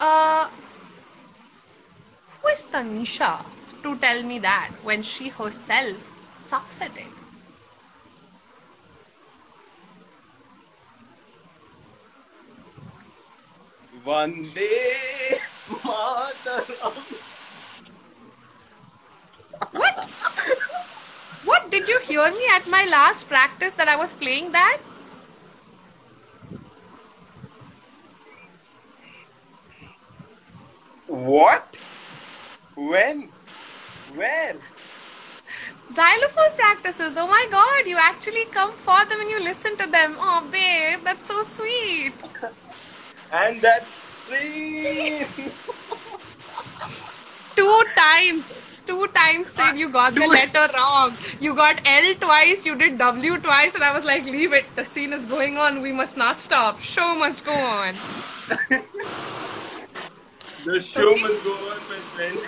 Uh, 0.00 0.48
who 2.42 2.48
is 2.48 2.64
Tanisha 2.70 3.44
to 3.82 3.96
tell 3.96 4.22
me 4.22 4.38
that 4.38 4.70
when 4.82 5.02
she 5.02 5.28
herself 5.28 6.20
sucks 6.36 6.80
at 6.80 6.96
it? 6.96 7.06
Vande 14.04 15.40
Mataram. 15.68 16.94
What? 19.72 20.04
What? 21.44 21.70
Did 21.88 22.06
you 22.06 22.20
hear 22.20 22.30
me 22.30 22.44
at 22.54 22.68
my 22.68 22.84
last 22.84 23.30
practice 23.30 23.72
that 23.76 23.88
I 23.88 23.96
was 23.96 24.12
playing 24.12 24.52
that? 24.52 24.76
What? 31.06 31.78
When? 32.74 33.30
Where? 34.14 34.56
Xylophone 35.88 36.52
practices. 36.56 37.16
Oh 37.16 37.26
my 37.26 37.46
god, 37.50 37.86
you 37.86 37.96
actually 37.98 38.44
come 38.44 38.72
for 38.72 39.06
them 39.06 39.22
and 39.22 39.30
you 39.30 39.42
listen 39.42 39.74
to 39.78 39.86
them. 39.86 40.16
Oh, 40.18 40.46
babe, 40.52 40.98
that's 41.04 41.24
so 41.24 41.42
sweet. 41.42 42.12
And 43.32 43.62
that's 43.62 43.90
three. 44.26 45.20
Two 47.56 47.84
times. 47.96 48.52
Two 48.88 49.06
times, 49.08 49.48
Sid, 49.48 49.78
you 49.78 49.90
got 49.90 50.14
the 50.14 50.26
letter 50.26 50.66
wrong. 50.74 51.14
You 51.40 51.54
got 51.54 51.80
L 51.84 52.14
twice, 52.14 52.64
you 52.64 52.74
did 52.74 52.96
W 52.96 53.38
twice, 53.38 53.74
and 53.74 53.84
I 53.84 53.92
was 53.92 54.06
like, 54.06 54.24
leave 54.24 54.54
it. 54.54 54.64
The 54.76 54.84
scene 54.84 55.12
is 55.12 55.26
going 55.26 55.58
on. 55.58 55.82
We 55.82 55.92
must 55.92 56.16
not 56.16 56.40
stop. 56.40 56.80
Show 56.80 57.14
must 57.14 57.44
go 57.44 57.52
on. 57.52 57.94
the 60.64 60.80
show 60.80 61.14
must 61.16 61.44
go 61.44 61.52
on, 61.72 61.78
my 61.90 62.00
friend. 62.14 62.38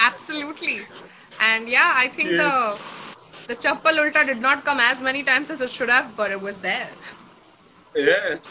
Absolutely. 0.00 0.82
And 1.40 1.66
yeah, 1.66 1.94
I 1.96 2.08
think 2.08 2.32
the 2.32 2.78
the 3.48 3.56
chappal 3.56 4.04
ulta 4.04 4.26
did 4.26 4.42
not 4.42 4.66
come 4.66 4.80
as 4.80 5.00
many 5.00 5.22
times 5.22 5.48
as 5.48 5.62
it 5.62 5.70
should 5.70 5.88
have, 5.88 6.14
but 6.14 6.30
it 6.30 6.42
was 6.42 6.58
there. 6.58 6.90
Yeah. 7.96 8.36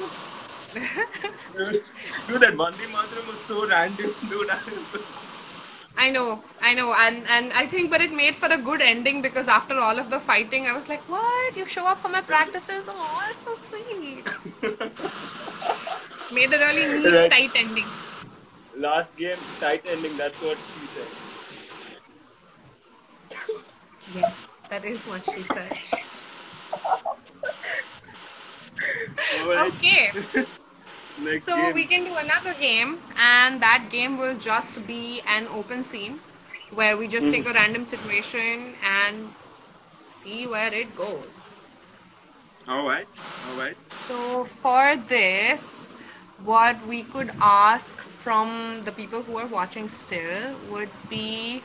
dude, 0.74 2.42
that 2.42 2.54
Vande 2.56 2.86
Mataram 2.96 3.28
was 3.28 3.40
so 3.48 3.68
random, 3.68 4.16
dude. 4.30 4.50
I 5.98 6.10
know, 6.10 6.42
I 6.62 6.74
know, 6.74 6.94
and 6.94 7.24
and 7.28 7.54
I 7.54 7.66
think, 7.68 7.92
but 7.92 8.02
it 8.02 8.12
made 8.12 8.36
for 8.36 8.48
a 8.48 8.58
good 8.58 8.82
ending 8.82 9.22
because 9.22 9.48
after 9.48 9.78
all 9.80 10.00
of 10.00 10.10
the 10.10 10.20
fighting, 10.20 10.66
I 10.68 10.74
was 10.74 10.90
like, 10.90 11.02
"What? 11.10 11.56
You 11.56 11.66
show 11.66 11.86
up 11.86 12.00
for 12.00 12.10
my 12.10 12.22
practices? 12.22 12.88
Oh, 12.90 13.28
it's 13.30 13.44
so 13.44 13.56
sweet." 13.56 14.26
made 16.32 16.54
a 16.54 16.58
really 16.60 16.86
neat, 16.96 17.14
Right. 17.14 17.30
tight 17.30 17.52
ending. 17.56 17.86
Last 18.78 19.16
game, 19.18 19.38
tight 19.60 19.84
ending, 19.86 20.16
that's 20.18 20.42
what 20.42 20.58
she 20.58 20.88
said. 20.96 21.10
Yes, 24.16 24.56
that 24.70 24.86
is 24.86 25.00
what 25.02 25.24
she 25.26 25.44
said. 25.44 25.78
Okay, 29.32 30.12
next 31.22 31.46
so 31.46 31.56
game. 31.56 31.74
we 31.74 31.86
can 31.86 32.04
do 32.04 32.16
another 32.18 32.54
game, 32.54 33.00
and 33.18 33.62
that 33.62 33.88
game 33.90 34.18
will 34.18 34.38
just 34.38 34.86
be 34.88 35.22
an 35.28 35.48
open 35.48 35.84
scene 35.84 36.20
where 36.72 36.98
we 36.98 37.08
just 37.08 37.30
take 37.32 37.46
a 37.46 37.50
hmm. 37.50 37.56
random 37.56 37.86
situation 37.86 38.74
and 38.84 39.34
see 39.94 40.48
where 40.48 40.74
it 40.74 40.96
goes. 40.96 41.58
Alright, 42.68 43.08
alright. 43.50 43.78
So 44.08 44.46
for 44.46 44.96
this, 44.96 45.88
what 46.44 46.86
we 46.88 47.04
could 47.04 47.32
ask 47.42 47.98
from 47.98 48.82
the 48.86 48.92
people 48.92 49.24
who 49.24 49.38
are 49.38 49.48
watching 49.48 49.90
still 49.90 50.56
would 50.70 50.90
be 51.10 51.62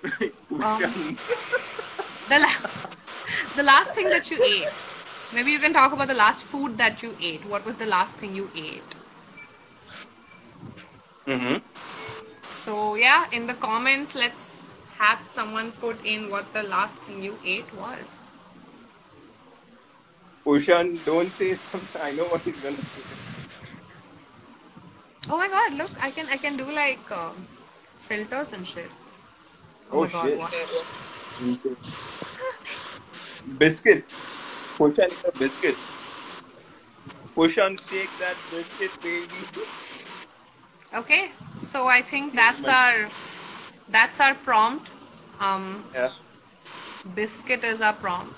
Pushkan. 0.02 0.84
Um, 0.84 1.18
the 2.28 2.38
la- 2.38 2.70
the 3.56 3.62
last 3.62 3.94
thing 3.94 4.08
that 4.08 4.30
you 4.30 4.42
ate. 4.42 4.99
Maybe 5.32 5.52
you 5.52 5.60
can 5.60 5.72
talk 5.72 5.92
about 5.92 6.08
the 6.08 6.14
last 6.14 6.44
food 6.44 6.76
that 6.78 7.02
you 7.02 7.16
ate. 7.20 7.44
What 7.46 7.64
was 7.64 7.76
the 7.76 7.86
last 7.86 8.14
thing 8.14 8.34
you 8.34 8.50
ate? 8.56 8.94
mm-hmm. 11.26 11.58
So 12.64 12.94
yeah, 12.96 13.26
in 13.32 13.46
the 13.46 13.54
comments, 13.54 14.14
let's 14.14 14.60
have 14.98 15.20
someone 15.20 15.72
put 15.72 16.04
in 16.04 16.30
what 16.30 16.52
the 16.52 16.64
last 16.64 16.96
thing 16.98 17.22
you 17.22 17.38
ate 17.44 17.72
was. 17.74 18.24
Pushan, 20.44 20.98
don't 21.04 21.30
say 21.32 21.54
something. 21.54 22.02
I 22.02 22.12
know 22.12 22.24
what 22.24 22.40
he's 22.40 22.58
gonna 22.58 22.76
say. 22.76 23.02
Oh 25.28 25.36
my 25.36 25.48
god! 25.48 25.74
Look, 25.74 25.90
I 26.02 26.10
can 26.10 26.26
I 26.28 26.38
can 26.38 26.56
do 26.56 26.64
like 26.72 27.10
um, 27.12 27.46
filters 27.98 28.52
and 28.52 28.66
shit. 28.66 28.90
Oh, 29.92 30.02
my 30.02 30.08
god! 30.08 30.50
shit. 30.50 31.68
Biscuit. 33.58 34.04
Pushan 34.80 35.12
is 35.12 35.24
a 35.28 35.32
biscuit. 35.38 35.76
Pushan, 37.36 37.76
take 37.90 38.08
that 38.18 38.36
biscuit, 38.50 38.90
baby. 39.02 39.42
Okay, 40.94 41.32
so 41.54 41.86
I 41.86 42.00
think 42.00 42.34
that's 42.34 42.64
our 42.66 43.10
that's 43.90 44.20
our 44.20 44.34
prompt. 44.34 44.88
Um, 45.38 45.84
Yeah. 45.92 46.08
biscuit 47.14 47.62
is 47.62 47.82
our 47.82 47.92
prompt, 47.92 48.34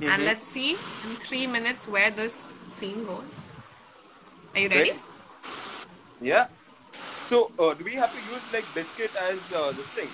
and 0.00 0.22
Mhm. 0.22 0.24
let's 0.24 0.46
see 0.46 0.70
in 1.02 1.16
three 1.26 1.48
minutes 1.48 1.88
where 1.88 2.12
this 2.12 2.52
scene 2.66 3.04
goes. 3.04 3.50
Are 4.54 4.60
you 4.60 4.68
ready? 4.68 4.90
Ready? 4.90 5.00
Yeah. 6.20 6.46
So, 7.28 7.50
uh, 7.58 7.74
do 7.74 7.82
we 7.82 7.94
have 7.94 8.12
to 8.14 8.20
use 8.34 8.44
like 8.52 8.66
biscuit 8.74 9.10
as 9.16 9.40
uh, 9.52 9.72
this 9.72 9.90
thing? 9.98 10.10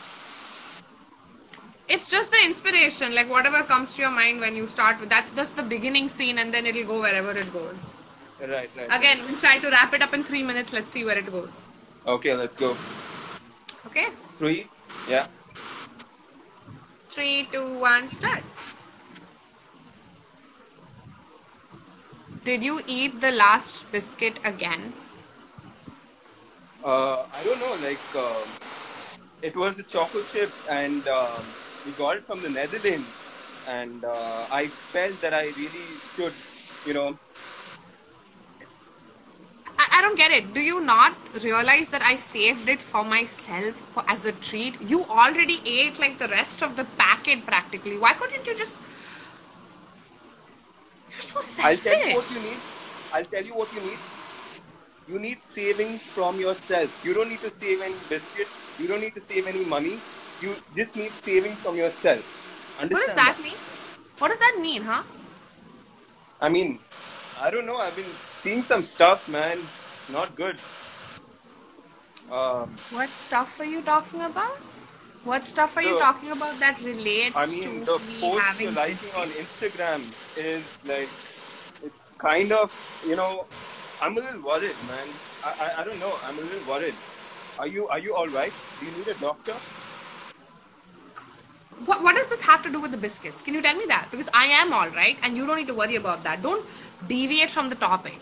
It's 1.91 2.09
just 2.09 2.31
the 2.31 2.39
inspiration, 2.45 3.15
like 3.17 3.29
whatever 3.29 3.65
comes 3.65 3.95
to 3.95 4.03
your 4.03 4.13
mind 4.13 4.41
when 4.41 4.55
you 4.55 4.69
start 4.69 5.01
with. 5.01 5.09
That's 5.09 5.33
just 5.35 5.57
the 5.57 5.65
beginning 5.65 6.09
scene, 6.09 6.39
and 6.39 6.55
then 6.55 6.65
it'll 6.65 6.85
go 6.85 7.01
wherever 7.01 7.33
it 7.33 7.53
goes. 7.53 7.91
Right, 8.41 8.71
right. 8.77 8.89
Again, 8.99 9.19
we'll 9.29 9.39
try 9.39 9.59
to 9.59 9.69
wrap 9.71 9.93
it 9.93 10.01
up 10.01 10.15
in 10.15 10.23
three 10.23 10.43
minutes. 10.45 10.73
Let's 10.73 10.91
see 10.91 11.05
where 11.05 11.19
it 11.19 11.31
goes. 11.31 11.67
Okay, 12.07 12.33
let's 12.35 12.57
go. 12.57 12.77
Okay, 13.87 14.07
Three. 14.39 14.69
Yeah. 15.09 15.27
three, 17.09 17.49
two, 17.51 17.79
one, 17.81 18.09
start. 18.09 18.45
Did 22.45 22.63
you 22.63 22.83
eat 22.87 23.21
the 23.21 23.33
last 23.33 23.91
biscuit 23.91 24.39
again? 24.45 24.93
Uh, 26.85 27.27
I 27.35 27.45
don't 27.45 27.59
know. 27.61 27.77
Like, 27.87 28.15
um, 28.15 28.49
it 29.43 29.57
was 29.57 29.79
a 29.81 29.83
chocolate 29.83 30.27
chip, 30.33 30.53
and 30.71 31.07
um, 31.09 31.43
we 31.87 31.93
got 31.93 32.17
it 32.17 32.25
from 32.25 32.43
the 32.43 32.51
Netherlands. 32.51 33.09
And 33.69 34.05
uh, 34.05 34.47
I 34.51 34.69
felt 34.69 35.21
that 35.21 35.35
I 35.35 35.45
really 35.57 35.87
should, 36.17 36.33
you 36.87 36.95
know, 36.95 37.19
I, 39.81 39.99
I 39.99 40.03
don't 40.03 40.17
get 40.17 40.31
it. 40.31 40.53
Do 40.53 40.61
you 40.61 40.81
not 40.81 41.17
realize 41.43 41.89
that 41.91 42.03
I 42.03 42.17
saved 42.17 42.69
it 42.69 42.81
for 42.81 43.03
myself 43.03 43.77
for, 43.95 44.05
as 44.09 44.25
a 44.27 44.33
treat? 44.33 44.81
You 44.81 45.05
already 45.05 45.61
ate 45.65 45.99
like 45.99 46.19
the 46.19 46.29
rest 46.29 46.63
of 46.63 46.77
the 46.77 46.85
packet 46.85 47.47
practically. 47.47 47.97
Why 47.97 48.13
couldn't 48.15 48.47
you 48.47 48.57
just? 48.57 48.79
You're 51.11 51.23
so 51.23 51.41
I'll 51.63 51.77
tell 51.77 52.07
you 52.07 52.15
what 52.17 52.31
you 52.35 52.43
need. 52.43 52.61
I'll 53.13 53.25
tell 53.25 53.45
you 53.45 53.55
what 53.55 53.73
you 53.75 53.81
need. 53.81 53.99
You 55.09 55.19
need 55.19 55.43
saving 55.43 55.99
from 55.99 56.39
yourself. 56.39 57.05
You 57.05 57.15
don't 57.15 57.31
need 57.31 57.41
to 57.41 57.53
save 57.53 57.81
any 57.81 57.95
biscuit. 58.09 58.49
You 58.79 58.87
don't 58.87 59.01
need 59.01 59.15
to 59.15 59.23
save 59.23 59.47
any 59.47 59.65
money. 59.65 59.99
You 60.41 60.57
just 60.75 60.97
need 60.97 61.13
saving 61.13 61.55
from 61.57 61.77
yourself. 61.77 62.25
what 62.79 62.91
does 62.91 63.15
that 63.15 63.39
mean? 63.43 63.55
What 64.19 64.29
does 64.29 64.39
that 64.39 64.59
mean, 64.61 64.83
huh? 64.83 65.03
I 66.41 66.49
mean, 66.49 66.79
I 67.39 67.51
don't 67.51 67.67
know. 67.67 67.77
I've 67.77 67.97
been 67.97 68.13
seeing 68.41 68.63
some 68.63 68.83
stuff, 68.83 69.29
man. 69.29 69.59
Not 70.11 70.35
good. 70.35 70.57
Um, 72.31 72.75
What 72.91 73.11
stuff 73.11 73.59
are 73.61 73.65
you 73.65 73.83
talking 73.83 74.23
about? 74.23 74.57
What 75.25 75.45
stuff 75.45 75.77
are 75.77 75.83
you 75.83 75.99
talking 75.99 76.31
about 76.31 76.59
that 76.61 76.81
relates 76.81 77.37
I 77.37 77.45
mean, 77.47 77.63
to 77.63 77.85
the 77.85 77.99
me 77.99 78.21
post 78.21 78.41
having 78.43 78.67
you're 78.69 78.73
liking 78.73 79.15
on? 79.15 79.29
Instagram 79.29 80.03
is 80.37 80.65
like, 80.87 81.11
it's 81.85 82.09
kind 82.17 82.53
of, 82.53 82.73
you 83.07 83.17
know, 83.17 83.45
I'm 84.01 84.17
a 84.17 84.21
little 84.21 84.41
worried, 84.41 84.77
man. 84.89 85.09
I, 85.45 85.51
I, 85.61 85.83
I 85.83 85.85
don't 85.85 86.01
know. 86.01 86.15
I'm 86.25 86.39
a 86.39 86.41
little 86.41 86.67
worried. 86.67 86.95
Are 87.59 87.67
you 87.67 87.89
Are 87.89 87.99
you 87.99 88.15
all 88.15 88.29
right? 88.29 88.53
Do 88.79 88.87
you 88.87 88.93
need 88.93 89.09
a 89.09 89.15
doctor? 89.15 89.55
What, 91.87 92.03
what 92.03 92.15
does 92.15 92.29
this 92.29 92.43
have 92.43 92.63
to 92.65 92.71
do 92.71 92.81
with 92.81 92.91
the 92.91 92.99
biscuits? 92.99 93.41
Can 93.41 93.55
you 93.55 93.63
tell 93.63 93.75
me 93.75 93.87
that? 93.87 94.09
Because 94.11 94.29
I 94.35 94.47
am 94.47 94.73
all 94.73 94.89
right, 94.91 95.17
and 95.23 95.37
you 95.37 95.47
don't 95.47 95.57
need 95.57 95.69
to 95.69 95.75
worry 95.75 95.97
about 95.97 96.25
that. 96.25 96.43
Don't 96.43 96.65
deviate 97.09 97.51
from 97.51 97.71
the 97.71 97.75
topic. 97.75 98.19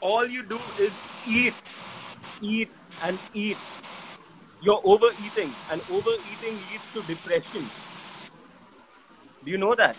All 0.00 0.26
you 0.26 0.42
do 0.42 0.58
is 0.78 0.92
eat, 1.28 1.54
eat, 2.42 2.68
and 3.04 3.18
eat. 3.32 3.56
You're 4.60 4.80
overeating, 4.84 5.52
and 5.70 5.80
overeating 5.90 6.58
leads 6.70 6.92
to 6.94 7.02
depression. 7.02 7.64
Do 9.44 9.50
you 9.50 9.58
know 9.58 9.74
that? 9.76 9.96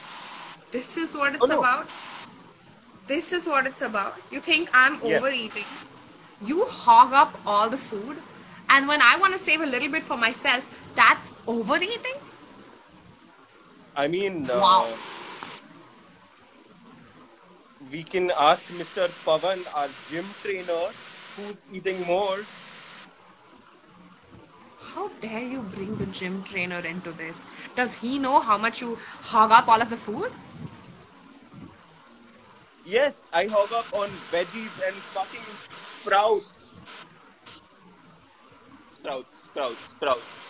This 0.72 0.98
is 0.98 1.16
what 1.16 1.36
it's 1.36 1.44
Oh, 1.44 1.48
no. 1.48 1.60
about. 1.60 1.88
This 3.08 3.32
is 3.32 3.46
what 3.48 3.66
it's 3.66 3.82
about. 3.82 4.16
You 4.32 4.42
think 4.42 4.70
I'm 4.74 5.00
Yeah. 5.02 5.18
overeating. 5.20 5.66
You 6.42 6.66
hog 6.66 7.14
up 7.14 7.40
all 7.46 7.70
the 7.70 7.78
food, 7.78 8.18
and 8.70 8.88
when 8.88 9.02
I 9.02 9.16
want 9.18 9.34
to 9.34 9.40
save 9.40 9.62
a 9.62 9.66
little 9.66 9.90
bit 9.90 10.04
for 10.04 10.18
myself, 10.18 10.66
that's 10.98 11.32
overeating? 11.48 12.18
I 13.96 14.08
mean, 14.08 14.50
uh, 14.50 14.60
Wow. 14.62 14.88
we 17.92 18.04
can 18.04 18.32
ask 18.32 18.70
Mr. 18.72 19.08
Pavan, 19.26 19.66
our 19.74 19.90
gym 20.10 20.26
trainer, 20.42 20.94
who's 21.36 21.64
eating 21.72 22.04
more. 22.06 22.48
How 24.94 25.10
dare 25.22 25.44
you 25.44 25.62
bring 25.62 25.98
the 25.98 26.06
gym 26.08 26.44
trainer 26.44 26.80
into 26.80 27.12
this? 27.12 27.46
Does 27.76 27.96
he 27.96 28.20
know 28.20 28.40
how 28.40 28.58
much 28.58 28.82
you 28.82 28.98
hog 29.22 29.52
up 29.52 29.68
all 29.68 29.82
of 29.82 29.90
the 29.90 29.98
food? 29.98 30.32
Yes, 32.86 33.30
I 33.34 33.48
hog 33.48 33.72
up 33.74 33.94
on 33.94 34.10
veggies 34.32 34.76
and 34.88 34.96
fucking 35.14 35.46
sprouts. 35.70 36.54
Sprouts, 39.00 39.34
sprouts, 39.46 39.90
sprouts. 39.90 40.47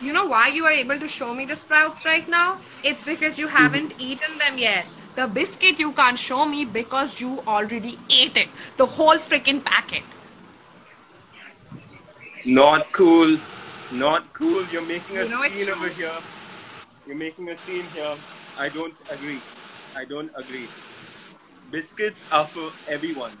You 0.00 0.12
know 0.12 0.26
why 0.26 0.48
you 0.48 0.64
are 0.66 0.72
able 0.72 0.98
to 0.98 1.08
show 1.08 1.32
me 1.32 1.46
the 1.46 1.56
sprouts 1.56 2.04
right 2.04 2.28
now? 2.28 2.58
It's 2.84 3.02
because 3.02 3.38
you 3.38 3.48
haven't 3.48 3.98
eaten 3.98 4.36
them 4.38 4.58
yet. 4.58 4.84
The 5.14 5.26
biscuit 5.26 5.78
you 5.78 5.92
can't 5.92 6.18
show 6.18 6.44
me 6.44 6.66
because 6.66 7.18
you 7.18 7.40
already 7.46 7.98
ate 8.10 8.36
it. 8.36 8.48
The 8.76 8.84
whole 8.84 9.16
freaking 9.16 9.64
packet. 9.64 10.02
Not 12.44 12.92
cool. 12.92 13.38
Not 13.90 14.30
cool. 14.34 14.66
You're 14.66 14.84
making 14.84 15.16
a 15.16 15.24
You 15.24 15.30
know 15.30 15.42
scene 15.48 15.70
over 15.70 15.88
here. 15.88 16.12
You're 17.06 17.16
making 17.16 17.48
a 17.48 17.56
scene 17.56 17.84
here. 17.94 18.16
I 18.58 18.68
don't 18.68 18.94
agree. 19.10 19.40
I 19.96 20.04
don't 20.04 20.30
agree. 20.36 20.68
Biscuits 21.70 22.26
are 22.30 22.46
for 22.46 22.70
everyone. 22.86 23.32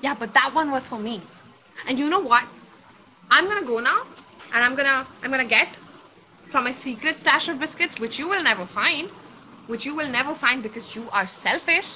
Yeah, 0.00 0.14
but 0.18 0.32
that 0.32 0.54
one 0.54 0.70
was 0.70 0.88
for 0.88 0.98
me. 0.98 1.20
And 1.86 1.98
you 1.98 2.08
know 2.08 2.20
what? 2.20 2.44
I'm 3.30 3.46
gonna 3.46 3.66
go 3.66 3.80
now 3.80 4.06
and 4.52 4.64
I'm 4.64 4.74
gonna 4.74 5.06
I'm 5.22 5.30
gonna 5.30 5.44
get 5.44 5.68
from 6.50 6.64
my 6.64 6.72
secret 6.72 7.18
stash 7.18 7.48
of 7.48 7.58
biscuits, 7.60 8.00
which 8.00 8.18
you 8.18 8.28
will 8.28 8.42
never 8.42 8.66
find. 8.66 9.10
which 9.66 9.84
you 9.84 9.94
will 9.98 10.08
never 10.08 10.32
find 10.40 10.62
because 10.62 10.94
you 10.96 11.04
are 11.12 11.26
selfish. 11.26 11.88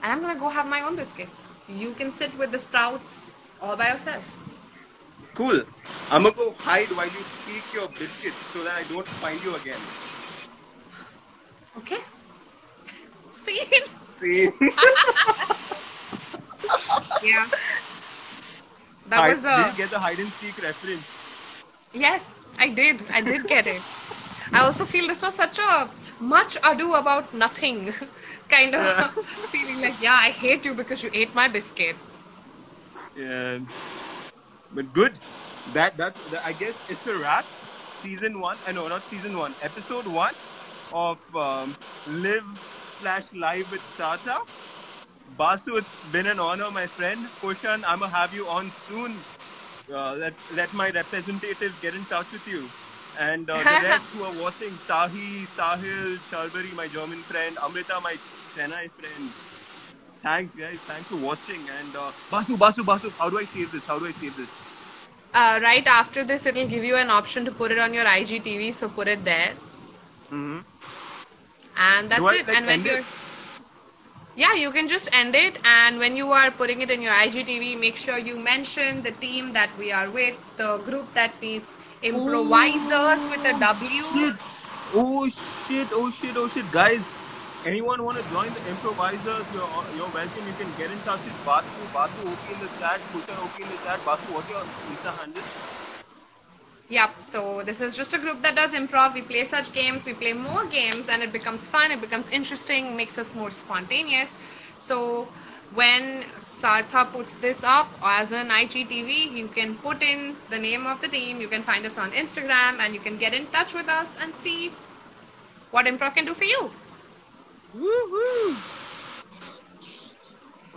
And 0.00 0.12
I'm 0.12 0.20
gonna 0.22 0.38
go 0.38 0.48
have 0.48 0.66
my 0.74 0.80
own 0.82 0.94
biscuits. 0.94 1.48
You 1.68 1.90
can 2.00 2.10
sit 2.12 2.36
with 2.38 2.52
the 2.52 2.58
sprouts 2.58 3.32
all 3.60 3.74
by 3.80 3.88
yourself. 3.92 4.24
Cool. 5.34 5.64
I'm 6.12 6.22
gonna 6.22 6.36
go 6.36 6.52
hide 6.66 6.86
while 6.98 7.10
you 7.16 7.24
seek 7.44 7.64
your 7.74 7.88
biscuits 7.88 8.36
so 8.52 8.62
that 8.62 8.74
I 8.76 8.84
don't 8.92 9.08
find 9.24 9.42
you 9.42 9.56
again. 9.56 9.82
Okay? 11.78 11.98
See? 13.28 13.60
See? 14.20 14.50
Yeah. 17.22 17.46
That 19.08 19.18
Hide- 19.20 19.32
was 19.34 19.44
uh, 19.44 19.56
Did 19.56 19.66
a. 19.66 19.70
you 19.70 19.76
get 19.76 19.90
the 19.90 19.98
hide 20.00 20.18
and 20.18 20.32
seek 20.40 20.60
reference? 20.62 21.06
Yes, 21.96 22.40
I 22.58 22.68
did. 22.68 23.02
I 23.10 23.22
did 23.22 23.48
get 23.48 23.66
it. 23.66 23.80
I 24.52 24.60
also 24.60 24.84
feel 24.84 25.06
this 25.06 25.22
was 25.22 25.34
such 25.34 25.58
a 25.58 25.88
much 26.20 26.56
ado 26.62 26.94
about 26.94 27.32
nothing 27.32 27.92
kind 28.48 28.74
of 28.74 29.12
feeling 29.50 29.80
like, 29.80 30.00
yeah, 30.00 30.18
I 30.20 30.30
hate 30.30 30.64
you 30.64 30.74
because 30.74 31.02
you 31.02 31.10
ate 31.14 31.34
my 31.34 31.48
biscuit. 31.48 31.96
Yeah. 33.16 33.60
But 34.74 34.92
good. 34.92 35.14
That 35.72 35.96
that, 35.96 36.14
that 36.30 36.44
I 36.44 36.52
guess 36.52 36.76
it's 36.88 37.06
a 37.06 37.16
wrap. 37.16 37.46
Season 38.02 38.40
one. 38.40 38.58
I 38.66 38.72
know 38.72 38.86
not 38.88 39.02
season 39.08 39.36
one. 39.38 39.54
Episode 39.62 40.06
one 40.06 40.34
of 40.92 41.18
um, 41.34 41.74
Live 42.06 42.44
slash 43.00 43.24
Live 43.32 43.72
with 43.72 43.82
Tata. 43.96 44.42
Basu, 45.36 45.76
it's 45.76 45.96
been 46.12 46.26
an 46.26 46.38
honor, 46.38 46.70
my 46.70 46.86
friend. 46.86 47.26
Kushan, 47.40 47.82
I'm 47.86 48.00
gonna 48.00 48.12
have 48.12 48.34
you 48.34 48.46
on 48.48 48.70
soon. 48.86 49.16
Uh, 49.92 50.14
let 50.14 50.34
let 50.54 50.72
my 50.74 50.90
representatives 50.90 51.74
get 51.80 51.94
in 51.94 52.04
touch 52.06 52.30
with 52.32 52.46
you. 52.48 52.68
And 53.18 53.48
uh, 53.48 53.58
the 53.58 53.64
rest 53.64 54.04
who 54.14 54.24
are 54.24 54.42
watching, 54.42 54.70
Sahi, 54.88 55.46
Sahil, 55.56 56.16
Shalbari, 56.30 56.74
my 56.74 56.88
German 56.88 57.22
friend, 57.22 57.56
Amrita, 57.62 58.00
my 58.02 58.16
Chennai 58.56 58.90
friend. 58.90 59.30
Thanks, 60.22 60.54
guys. 60.56 60.78
Thanks 60.80 61.08
for 61.08 61.16
watching. 61.16 61.60
And 61.78 61.96
uh, 61.96 62.10
Basu, 62.30 62.56
Basu, 62.56 62.82
Basu, 62.82 63.10
how 63.10 63.30
do 63.30 63.38
I 63.38 63.44
save 63.44 63.70
this? 63.70 63.84
How 63.84 63.98
do 63.98 64.06
I 64.06 64.12
save 64.12 64.36
this? 64.36 64.48
Uh, 65.32 65.60
right 65.62 65.86
after 65.86 66.24
this, 66.24 66.46
it'll 66.46 66.66
give 66.66 66.82
you 66.82 66.96
an 66.96 67.10
option 67.10 67.44
to 67.44 67.52
put 67.52 67.70
it 67.70 67.78
on 67.78 67.94
your 67.94 68.04
IGTV, 68.04 68.74
so 68.74 68.88
put 68.88 69.06
it 69.06 69.24
there. 69.24 69.52
Mm-hmm. 70.32 70.58
And 71.76 72.10
that's 72.10 72.20
Do 72.20 72.26
I, 72.28 72.34
it. 72.36 72.48
like, 72.48 72.56
and 72.56 72.66
when 72.66 72.84
you're. 72.84 72.98
it? 72.98 73.04
Yeah, 74.36 74.52
you 74.52 74.70
can 74.70 74.86
just 74.86 75.08
end 75.16 75.34
it, 75.34 75.58
and 75.64 75.98
when 75.98 76.14
you 76.14 76.30
are 76.30 76.50
putting 76.50 76.82
it 76.82 76.90
in 76.90 77.00
your 77.00 77.14
IGTV, 77.14 77.80
make 77.80 77.96
sure 77.96 78.18
you 78.18 78.38
mention 78.38 79.02
the 79.02 79.12
team 79.12 79.54
that 79.54 79.70
we 79.78 79.92
are 79.92 80.10
with, 80.10 80.36
the 80.58 80.76
group 80.84 81.14
that 81.14 81.40
meets 81.40 81.74
improvisers 82.02 83.24
with 83.32 83.40
a 83.46 83.56
oh, 83.56 83.60
W. 83.60 84.02
Shit. 84.12 84.36
Oh 84.92 85.26
shit, 85.30 85.88
oh 85.90 86.10
shit, 86.10 86.36
oh 86.36 86.48
shit. 86.48 86.70
Guys, 86.70 87.00
anyone 87.64 88.04
want 88.04 88.18
to 88.18 88.24
join 88.28 88.52
the 88.52 88.60
improvisers? 88.68 89.46
You're, 89.54 89.72
you're 89.96 90.12
welcome. 90.12 90.44
You 90.46 90.56
can 90.60 90.68
get 90.76 90.90
in 90.92 91.00
touch 91.00 91.24
with 91.24 91.40
Basu. 91.42 91.88
Basu, 91.94 92.28
okay 92.28 92.52
in 92.52 92.60
the 92.60 92.68
chat. 92.76 93.00
Kushan, 93.16 93.40
okay 93.40 93.64
in 93.64 93.70
the 93.70 93.80
chat. 93.88 94.04
Basu, 94.04 94.36
what's 94.36 94.50
your 94.50 94.60
Insta 94.92 95.16
handle? 95.16 95.65
Yep, 96.88 97.20
so 97.20 97.62
this 97.64 97.80
is 97.80 97.96
just 97.96 98.14
a 98.14 98.18
group 98.18 98.42
that 98.42 98.54
does 98.54 98.72
improv. 98.72 99.14
We 99.14 99.22
play 99.22 99.44
such 99.44 99.72
games, 99.72 100.04
we 100.04 100.14
play 100.14 100.32
more 100.32 100.64
games, 100.66 101.08
and 101.08 101.22
it 101.22 101.32
becomes 101.32 101.66
fun, 101.66 101.90
it 101.90 102.00
becomes 102.00 102.28
interesting, 102.30 102.96
makes 102.96 103.18
us 103.18 103.34
more 103.34 103.50
spontaneous. 103.50 104.36
So 104.78 105.26
when 105.74 106.22
Sartha 106.38 107.10
puts 107.10 107.34
this 107.36 107.64
up 107.64 107.88
as 108.02 108.30
an 108.30 108.50
IGTV, 108.50 109.32
you 109.32 109.48
can 109.48 109.74
put 109.76 110.00
in 110.00 110.36
the 110.48 110.58
name 110.60 110.86
of 110.86 111.00
the 111.00 111.08
team, 111.08 111.40
you 111.40 111.48
can 111.48 111.62
find 111.64 111.84
us 111.84 111.98
on 111.98 112.12
Instagram, 112.12 112.78
and 112.78 112.94
you 112.94 113.00
can 113.00 113.16
get 113.18 113.34
in 113.34 113.46
touch 113.48 113.74
with 113.74 113.88
us 113.88 114.16
and 114.20 114.34
see 114.34 114.72
what 115.72 115.86
improv 115.86 116.14
can 116.14 116.24
do 116.24 116.34
for 116.34 116.44
you. 116.44 116.70
Woohoo! 117.76 118.56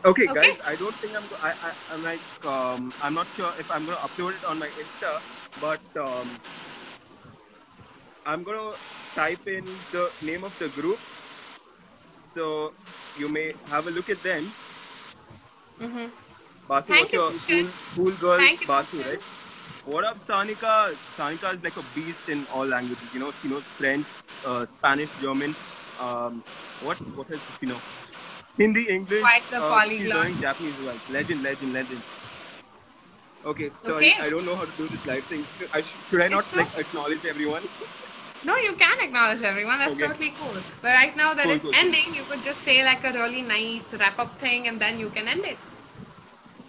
Okay, 0.06 0.28
Okay. 0.28 0.56
guys. 0.56 0.58
I 0.66 0.76
don't 0.76 0.96
think 0.96 1.16
I'm. 1.16 1.28
Go- 1.28 1.42
I, 1.44 1.52
I 1.62 1.74
I'm 1.92 2.04
like 2.04 2.22
um. 2.46 2.94
I'm 3.02 3.14
not 3.14 3.28
sure 3.36 3.52
if 3.60 3.70
I'm 3.72 3.86
gonna 3.86 3.98
upload 3.98 4.34
it 4.36 4.46
on 4.46 4.58
my 4.60 4.70
Insta, 4.80 5.22
but 5.62 5.82
um. 5.98 6.30
I'm 8.26 8.44
gonna 8.44 8.76
type 9.16 9.48
in 9.48 9.66
the 9.92 10.12
name 10.22 10.44
of 10.44 10.54
the 10.60 10.68
group, 10.70 11.00
so 12.34 12.74
you 13.18 13.28
may 13.30 13.54
have 13.70 13.88
a 13.88 13.92
look 13.92 14.10
at 14.10 14.22
them. 14.22 14.52
Mm-hmm. 15.82 16.06
Basu, 16.68 16.88
Thank 16.94 17.14
what's 17.14 17.50
you, 17.50 17.56
your 17.58 17.66
cool, 17.66 17.72
cool 17.96 18.12
girl, 18.20 18.38
Thank 18.38 18.68
Basu, 18.68 18.98
Bhushan. 18.98 19.10
right? 19.10 19.22
What 19.86 20.04
up, 20.04 20.20
Sanika? 20.28 20.94
Sanika 21.18 21.56
is 21.56 21.64
like 21.64 21.78
a 21.78 21.84
beast 21.96 22.30
in 22.30 22.46
all 22.54 22.66
languages. 22.66 23.08
You 23.14 23.22
know, 23.22 23.32
she 23.42 23.48
knows 23.48 23.64
French, 23.64 24.06
uh, 24.46 24.66
Spanish, 24.68 25.10
German. 25.22 25.56
Um, 26.00 26.44
what 26.82 26.98
what 27.16 27.32
else 27.32 27.42
does 27.48 27.58
she 27.60 27.66
know? 27.66 27.82
Hindi, 28.58 28.90
English. 28.90 29.22
Quite 29.22 29.50
the 29.50 29.58
uh, 29.64 29.82
She's 29.86 29.90
polyglot. 29.90 30.18
learning 30.18 30.38
Japanese 30.40 30.80
well. 30.86 31.00
Legend, 31.10 31.42
legend, 31.42 31.74
legend. 31.74 32.02
Okay, 33.46 33.72
sorry, 33.84 34.12
Okay. 34.12 34.14
I 34.22 34.30
don't 34.30 34.46
know 34.46 34.56
how 34.56 34.66
to 34.66 34.72
do 34.78 34.88
this 34.90 35.06
live 35.06 35.24
thing. 35.26 35.46
Should 35.58 35.70
I, 35.74 35.82
should 36.10 36.22
I 36.22 36.28
not 36.28 36.46
like 36.56 36.78
acknowledge 36.78 37.26
everyone? 37.26 37.64
No, 38.44 38.56
you 38.58 38.74
can 38.76 39.00
acknowledge 39.00 39.42
everyone. 39.44 39.80
That's 39.80 39.96
Okay. 39.96 40.08
totally 40.08 40.32
cool. 40.32 40.62
But 40.82 40.90
right 40.90 41.16
now 41.16 41.34
that 41.34 41.44
Cool, 41.46 41.54
it's 41.56 41.64
cool, 41.64 41.72
cool. 41.74 41.80
ending, 41.80 42.16
you 42.16 42.24
could 42.24 42.42
just 42.44 42.62
say 42.62 42.84
like 42.84 43.04
a 43.04 43.12
really 43.14 43.42
nice 43.42 43.94
wrap 43.94 44.20
up 44.20 44.38
thing 44.40 44.68
and 44.68 44.80
then 44.80 45.00
you 45.00 45.10
can 45.10 45.28
end 45.28 45.46
it. 45.46 45.58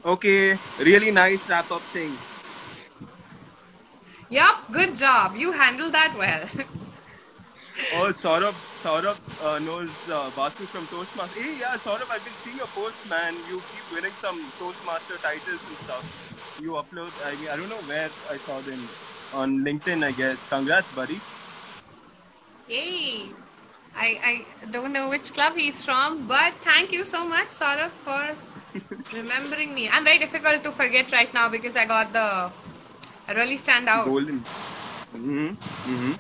Okay, 0.05 0.59
really 0.79 1.11
nice 1.11 1.49
wrap 1.49 1.71
up 1.71 1.83
thing. 1.93 2.17
Yup, 4.31 4.71
good 4.73 4.97
job. 4.97 5.37
You 5.37 5.53
handled 5.53 5.93
that 5.95 6.15
well. 6.17 6.49
Oh, 7.93 8.13
Saurabh, 8.13 8.55
Saurabh 8.83 9.19
uh, 9.43 9.59
knows 9.59 9.91
uh, 10.11 10.31
Basu 10.31 10.67
from 10.67 10.87
Toastmaster. 10.89 11.41
Hey, 11.41 11.59
yeah, 11.59 11.77
Saurabh, 11.77 12.11
I've 12.11 12.25
been 12.25 12.35
seeing 12.45 12.57
your 12.59 12.67
posts, 12.69 13.09
man. 13.09 13.35
You 13.49 13.63
keep 13.73 13.91
winning 13.93 14.13
some 14.21 14.53
Toastmaster 14.59 15.17
titles 15.19 15.61
and 15.67 15.77
stuff. 15.79 16.30
You 16.59 16.73
upload, 16.73 17.13
I 17.25 17.37
mean, 17.37 17.49
I 17.49 17.57
don't 17.57 17.69
know 17.69 17.83
where 17.87 18.11
I 18.31 18.37
saw 18.39 18.61
them. 18.61 18.89
On 19.33 19.65
LinkedIn, 19.65 20.03
I 20.05 20.11
guess. 20.11 20.39
Congrats, 20.49 20.93
buddy. 20.95 21.21
Yay! 22.69 23.29
I, 23.97 24.45
I 24.63 24.67
don't 24.71 24.93
know 24.93 25.09
which 25.09 25.33
club 25.33 25.55
he's 25.57 25.85
from, 25.85 26.27
but 26.27 26.55
thank 26.63 26.93
you 26.93 27.05
so 27.05 27.27
much, 27.27 27.49
Saurabh, 27.49 27.91
for 27.91 28.37
remembering 29.13 29.75
me. 29.75 29.89
I'm 29.89 30.05
very 30.05 30.19
difficult 30.19 30.65
to 30.65 30.73
forget 30.73 31.13
right 31.13 31.33
now 31.33 31.49
because 31.49 31.77
I 31.77 31.85
got 31.85 32.13
the. 32.13 32.51
I 33.29 33.33
really 33.33 33.57
stand 33.57 33.89
out. 33.89 34.07
Golden. 34.07 34.41
Mm-hmm. 35.15 35.49
Mm-hmm. 35.49 36.13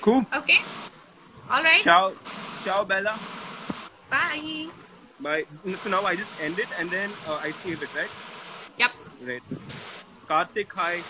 Cool. 0.00 0.24
Okay. 0.34 0.60
All 1.50 1.62
right. 1.62 1.82
Ciao. 1.82 2.12
Ciao, 2.64 2.84
Bella. 2.84 3.18
Bye. 4.10 4.68
Bye. 5.20 5.44
So 5.82 5.90
now 5.90 6.04
I 6.04 6.16
just 6.16 6.30
end 6.40 6.58
it 6.58 6.68
and 6.78 6.90
then 6.90 7.10
uh, 7.28 7.40
I 7.42 7.50
save 7.52 7.82
it, 7.82 7.94
right? 7.94 8.10
Right. 9.22 9.42
Karthik, 10.28 10.72
hi. 10.72 11.00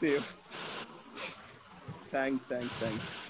See 0.00 0.12
you. 0.12 0.22
Thanks, 2.12 2.46
thanks, 2.46 2.72
thanks. 2.74 3.25